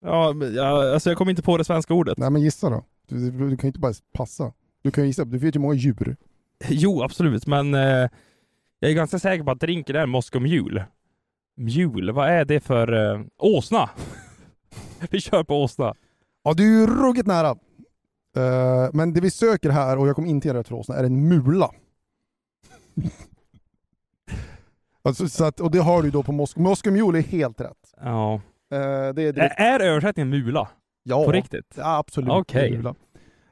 [0.00, 2.18] Ja, jag, alltså jag kommer inte på det svenska ordet.
[2.18, 2.84] Nej men gissa då.
[3.06, 4.52] Du, du, du kan ju inte bara passa.
[4.82, 6.16] Du kan ju gissa, du vet ju många djur.
[6.68, 8.08] Jo, absolut, men eh,
[8.80, 10.86] jag är ganska säker på att drinken är Moscow Mule.
[11.56, 13.90] Mule, vad är det för eh, åsna?
[15.10, 15.94] Vi kör på åsna.
[16.42, 17.48] Ja, du är ju ruggigt nära.
[18.36, 21.04] Eh, men det vi söker här, och jag kommer inte ge rätt för åsna, är
[21.04, 21.70] en mula.
[25.02, 26.62] alltså, så att, och det har du då på Moskva.
[26.62, 27.94] Moskva Mule är helt rätt.
[28.00, 28.34] Ja.
[28.34, 28.40] Eh,
[29.14, 30.68] det är direkt, är översättningen mula?
[31.02, 31.74] ja, På riktigt?
[31.76, 32.30] Ja, absolut.
[32.30, 32.74] Okej.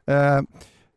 [0.06, 0.40] Eh,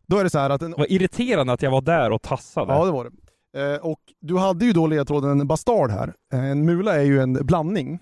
[0.07, 2.73] då är det så här att en, Vad irriterande att jag var där och tassade.
[2.73, 3.11] Ja, det var det.
[3.53, 6.13] Eh, och du hade ju då ledtråden bastard här.
[6.33, 7.99] Eh, En mula är ju en blandning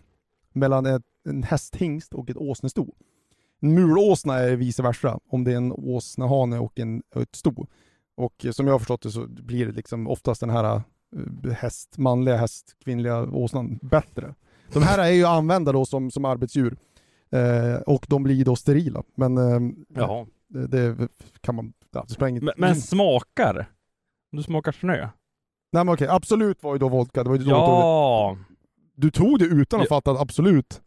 [0.54, 2.94] mellan ett, en hästhingst och ett åsnesto.
[3.62, 7.68] En mulåsna är vice versa, om det är en åsnehane och en, och ett sto.
[8.16, 10.82] Och som jag har förstått det så blir det liksom oftast den här
[11.46, 14.36] eh, häst, manliga häst, kvinnliga åsnan bättre.
[14.74, 16.78] De här är ju använda då som, som arbetsdjur.
[17.32, 19.04] Eh, och de blir då sterila.
[19.16, 20.26] Men eh, Jaha.
[20.48, 21.08] det, det
[21.42, 21.74] kan man...
[21.92, 23.72] Ja, det Men, men smakar?
[24.32, 25.10] Om du smakar snö?
[25.72, 27.24] Nej men okej, absolut var ju då vodka.
[27.24, 28.38] Det var ju då Ja.
[28.96, 29.96] Du tog det utan att Ja.
[29.96, 30.82] fatta att absolut.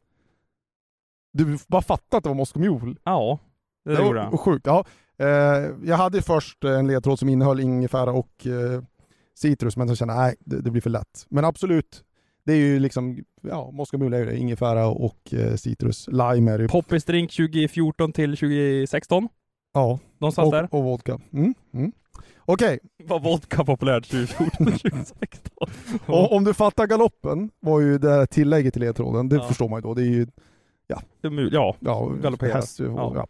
[1.32, 2.96] Du bara fattade att det var Moscow Mule.
[3.04, 3.38] Ja,
[3.84, 4.40] det, Det gjorde jag.
[4.40, 4.66] sjukt.
[4.66, 4.84] Ja.
[5.18, 5.26] Eh,
[5.84, 8.82] jag hade först en ledtråd som innehöll ingefära och eh,
[9.34, 11.26] citrus, men så kände jag nej, det, det blir för lätt.
[11.28, 12.04] Men absolut,
[12.44, 14.36] det är ju liksom, ja, Moscow Mule är ju det.
[14.36, 16.08] Ingefära och eh, citrus.
[16.08, 16.68] Lime är det ju.
[16.68, 19.28] Poppis drink 2014 till 2016.
[19.74, 20.64] Ja, Någonstans där.
[20.64, 21.20] och, och vodka.
[21.32, 21.92] Mm, mm.
[22.44, 25.68] Okej, Var vodka populärt 2014 till 2016?
[26.06, 29.28] och om du fattar galoppen var ju det här tillägget till ledtråden.
[29.28, 29.42] Det Ja.
[29.48, 29.94] förstår man ju då.
[29.94, 30.26] Det är ju,
[30.86, 31.02] Ja,
[31.50, 31.76] ja.
[31.80, 32.54] ja, Galoppera.
[32.54, 32.84] häst, ja.
[32.86, 33.12] Ja.
[33.16, 33.26] Ja.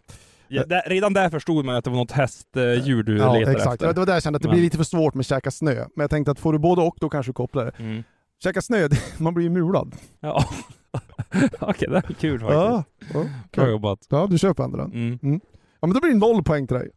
[0.48, 3.72] Ja, där, redan där förstod man att det var något hästdjur du Ja, letade exakt.
[3.82, 3.94] efter.
[3.94, 5.74] Det var där jag kände att det blir lite för svårt med käka snö.
[5.74, 7.72] Men jag tänkte att får du både och, då kanske du kopplar det.
[7.78, 8.02] Mm.
[8.42, 9.94] Käka snö, man blir ju mulad.
[10.20, 10.44] Ja.
[11.60, 12.40] Okej, det är kul faktiskt.
[12.40, 13.98] Ja, ja, Bra jobbat.
[14.10, 14.92] ja, du köper ändå den.
[14.92, 15.40] Mm.
[15.80, 16.90] Ja, men då blir det noll poäng till dig.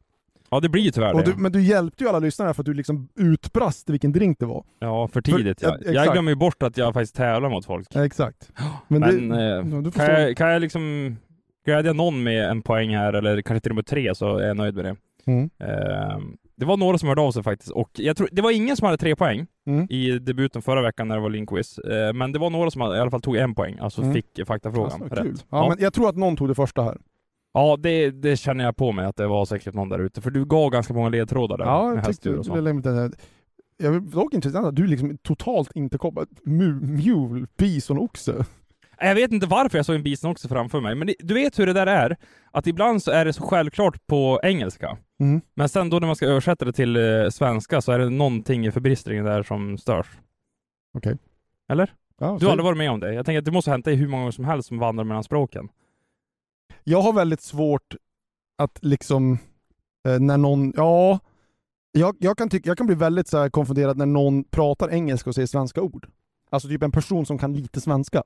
[0.49, 1.23] Ja, det blir ju tyvärr det.
[1.23, 4.45] du, men du hjälpte ju alla lyssnare för att du liksom utbrast vilken drink det
[4.45, 4.63] var.
[4.79, 5.59] Ja, för tidigt.
[5.61, 5.77] För- ja.
[5.79, 6.11] ja, Jag exakt.
[6.13, 7.87] glömmer ju bort att jag faktiskt tävlar mot folk.
[7.93, 8.51] Ja, exakt.
[8.87, 11.15] Men, Men, det, eh, ja, Kan jag, kan jag liksom
[11.65, 14.57] glädja någon med en poäng här, eller kanske till och med tre, så är jag
[14.57, 14.95] nöjd med det.
[15.27, 15.49] Mm.
[15.59, 18.77] Ehm, det var några som hörde av sig faktiskt, och jag tror, det var ingen
[18.77, 19.87] som hade tre poäng Mm.
[19.89, 21.79] i debuten förra veckan när det var Linkquiz.
[21.79, 24.13] Uh, men det var några som hade, i alla fall tog en poäng, alltså Mm.
[24.13, 25.23] fick faktafrågan Alltså, rätt.
[25.23, 25.37] kul.
[25.49, 26.97] Ja, Men jag tror att någon tog det första här.
[27.55, 30.29] Ja, det, det känner jag på mig att det var säkert någon där ute, för
[30.31, 32.45] du gav ganska många ledtrådar där Ja, jag tyckte hästdjur och
[32.81, 33.11] det.
[33.77, 38.45] Jag är dock intressant att du liksom totalt inte kopplat mu- mule, bison, oxe.
[38.99, 41.59] Jag vet inte varför jag såg en bison också framför mig, men det, du vet
[41.59, 42.17] hur det där är?
[42.51, 45.41] Att ibland så är det så självklart på engelska, Mm.
[45.53, 48.65] men sen då när man ska översätta det till eh, svenska så är det någonting
[48.65, 50.07] i förbristringen där som störs.
[50.97, 51.17] Okej.
[51.69, 51.93] Eller?
[52.19, 53.13] Ja, Du har aldrig varit med om det?
[53.13, 55.03] Jag tänker att det måste ha hänt dig hur många gånger som helst som vandrar
[55.03, 55.69] mellan språken.
[56.83, 57.95] Jag har väldigt svårt
[58.57, 59.39] att liksom,
[60.07, 61.19] eh, när någon, ja,
[61.91, 65.35] jag, jag, kan tycka, jag kan bli väldigt så konfunderad när någon pratar engelska och
[65.35, 66.07] säger svenska ord.
[66.49, 68.23] Alltså typ en person som kan lite svenska.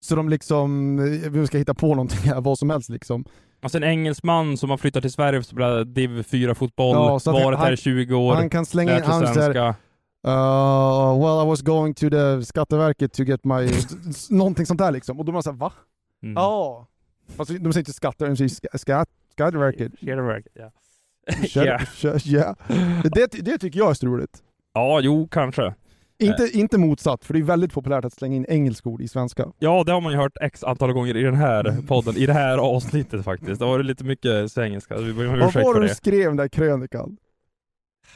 [0.00, 3.24] Så de liksom, eh, vi ska hitta på någonting här, vad som helst liksom.
[3.62, 7.36] Alltså en engelsman som har flyttat till Sverige för att spela div 4-fotboll, Ja, så
[7.36, 9.74] att varit här i 20 år, Han kan slänga in, han säger.
[10.26, 13.70] Uh, well I was going to the Skatteverket to get my...
[14.30, 15.18] någonting sånt där liksom.
[15.18, 15.72] Och då är man såhär, va?
[16.22, 16.34] Mm.
[16.34, 16.86] Ja.
[17.36, 19.92] Fast de säger inte skatter, de säger ska- skatt, Skatteverket.
[19.96, 20.70] Skatteverket, ja.
[23.14, 24.42] Det, det tycker jag är så roligt.
[24.74, 25.74] Ja, jo, kanske.
[26.18, 29.46] Inte, inte motsatt, för det är väldigt populärt att slänga in engelska ord i svenska.
[29.58, 31.86] Ja, det har man ju hört x antal gånger i den här Mm.
[31.86, 33.58] podden, i det här avsnittet faktiskt.
[33.58, 35.88] Det har varit lite mycket svengelska, vi ber om Vad ursäkt var för det du
[35.88, 35.94] det.
[35.94, 37.16] skrev den där krönikan?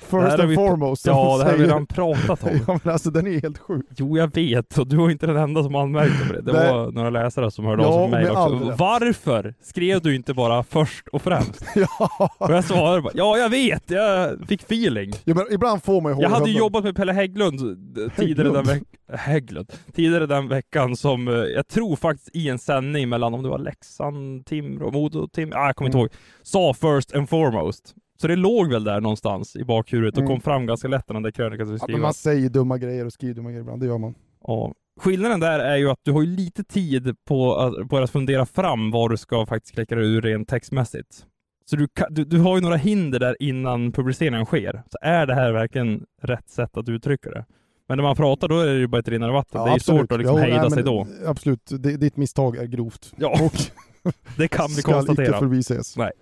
[0.00, 1.06] First and vi- foremost.
[1.06, 2.50] Ja, de det här har vi redan pratat om.
[2.66, 3.86] Ja men alltså den är helt sjuk.
[3.96, 6.40] Jo, jag vet, och du var inte den enda som anmärkte på det.
[6.40, 6.72] Det Nej.
[6.72, 8.74] var några läsare som hörde Ja, av sig till mig också.
[8.78, 11.64] Varför skrev du inte bara först och främst?
[11.74, 12.30] Ja.
[12.38, 15.12] Och jag svarade bara, ja jag vet, jag fick feeling.
[15.24, 17.60] ja men ibland får man ju Jag hade jobbat med Pelle Hägglund
[17.98, 18.82] eh, tidigare den, veck
[19.12, 19.72] Hägglund.
[19.94, 23.58] tidigare den veckan som, eh, jag tror faktiskt i en sändning mellan, om det var
[23.58, 26.02] Leksand, Timrå, Modo, Timrå, ah, jag kommer inte Mm.
[26.04, 27.94] ihåg, sa first and foremost.
[28.16, 30.28] Så det låg väl där någonstans i bakhuvudet och Mm.
[30.28, 32.02] kom fram ganska lätt när den där krönikan skulle Ja, men skrivas.
[32.02, 34.14] man säger dumma grejer och skriver dumma grejer ibland, det gör man.
[34.46, 34.72] Ja.
[35.00, 38.46] Skillnaden där är ju att du har ju lite tid på att, på att fundera
[38.46, 41.26] fram vad du ska faktiskt kläcka ur rent textmässigt.
[41.70, 44.82] Så du, du, du har ju några hinder där innan publiceringen sker.
[44.92, 47.44] Så är det här verkligen rätt sätt att uttrycka det?
[47.88, 49.64] Men när man pratar då är det ju bara ett rinnande vatten.
[49.64, 51.06] det är ju svårt att liksom Jo, hejda nej, sig då.
[51.26, 53.12] Absolut, D- ditt misstag är grovt.
[53.16, 53.52] Ja, Och
[54.36, 55.38] det kan vi ska icke konstatera.
[55.38, 55.96] förbises.
[55.96, 56.12] Nej.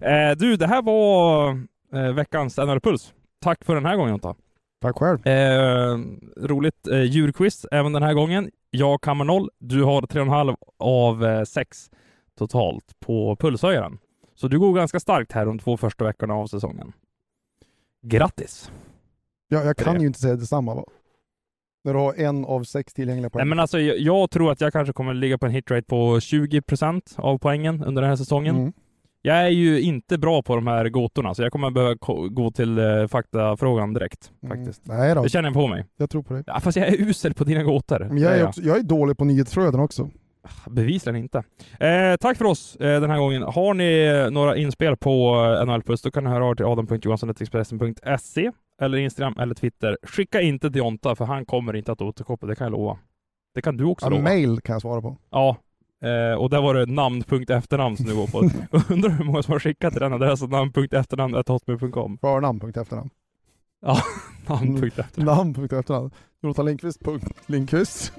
[0.00, 1.50] Eh, du, det här var
[1.94, 3.12] eh, veckans NHL-puls.
[3.40, 4.34] Tack för den här gången Jonta.
[4.80, 5.26] Tack själv.
[5.26, 5.98] Eh,
[6.36, 8.50] roligt eh, djurquiz även den här gången.
[8.70, 9.50] Jag kammar noll.
[9.58, 11.90] Du har 3,5 av eh, 6
[12.38, 13.98] totalt på pulshöjaren.
[14.34, 16.92] Så du går ganska starkt här de två första veckorna av säsongen.
[18.02, 18.70] Grattis!
[19.48, 20.84] Ja, jag kan ju inte säga detsamma?
[21.84, 23.40] När du har en av sex tillgängliga poäng.
[23.40, 26.16] Nej, men alltså, jag, jag tror att jag kanske kommer ligga på en hitrate på
[26.18, 28.56] 20% av poängen under den här säsongen.
[28.56, 28.72] Mm.
[29.24, 31.94] Jag är ju inte bra på de här gåtorna, så jag kommer behöva
[32.30, 34.30] gå till eh, faktafrågan direkt.
[34.48, 34.88] Faktiskt.
[34.88, 34.98] Mm.
[35.00, 35.84] Nej då, Det känner jag på mig.
[35.96, 36.42] jag tror på dig.
[36.46, 38.06] Ja, fast jag är usel på dina gåtor.
[38.08, 40.10] Men jag är, också, jag är dålig på nyhetsflöden också.
[40.70, 41.38] Bevisligen inte.
[41.80, 43.42] Eh, tack för oss eh, den här gången.
[43.42, 46.66] Har ni några inspel på eh, NHL Plus, då kan ni höra av er till
[46.66, 48.50] adam.johansson.expressen.se
[48.82, 49.98] eller Instagram eller Twitter.
[50.02, 52.98] Skicka inte till Jonta, för han kommer inte att återkoppla, det kan jag lova.
[53.54, 54.22] Det kan du också Ja, lova.
[54.22, 55.16] mail kan jag svara på.
[55.30, 55.56] Ja.
[56.04, 58.38] Eh, och där var det namn.efternamn som du går på.
[58.92, 62.18] Undrar hur många som har skickat till den adressen, namn.efternamn.hotmail.com.
[62.18, 63.10] Förnamn, punkt efternamn.
[64.48, 65.26] Namn.efternamn.
[65.36, 66.10] Namn, punkt efternamn.
[66.42, 67.02] Jonathan Lindqvist,
[67.46, 68.12] Lindqvist.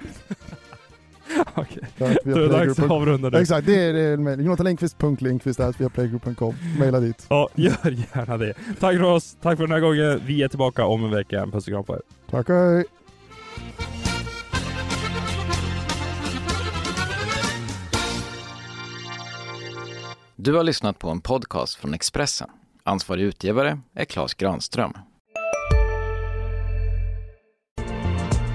[1.55, 1.83] Okej.
[1.97, 3.37] Via Då är det dags att avrunda nu.
[3.37, 4.43] Exakt, det är det.
[4.43, 6.55] Jonathan Lindqvist, Lindqvist, där via playgroup.com.
[6.79, 7.25] Maila dit.
[7.29, 8.53] Ja, gör gärna det.
[8.79, 9.37] Tack för oss.
[9.41, 10.21] Tack för den här gången.
[10.25, 11.47] Vi är tillbaka om en vecka.
[11.51, 12.01] Puss och kram på er.
[12.31, 12.85] Tack, hej.
[20.35, 22.49] Du har lyssnat på en podcast från Expressen.
[22.83, 24.93] Ansvarig utgivare är Klas Granström.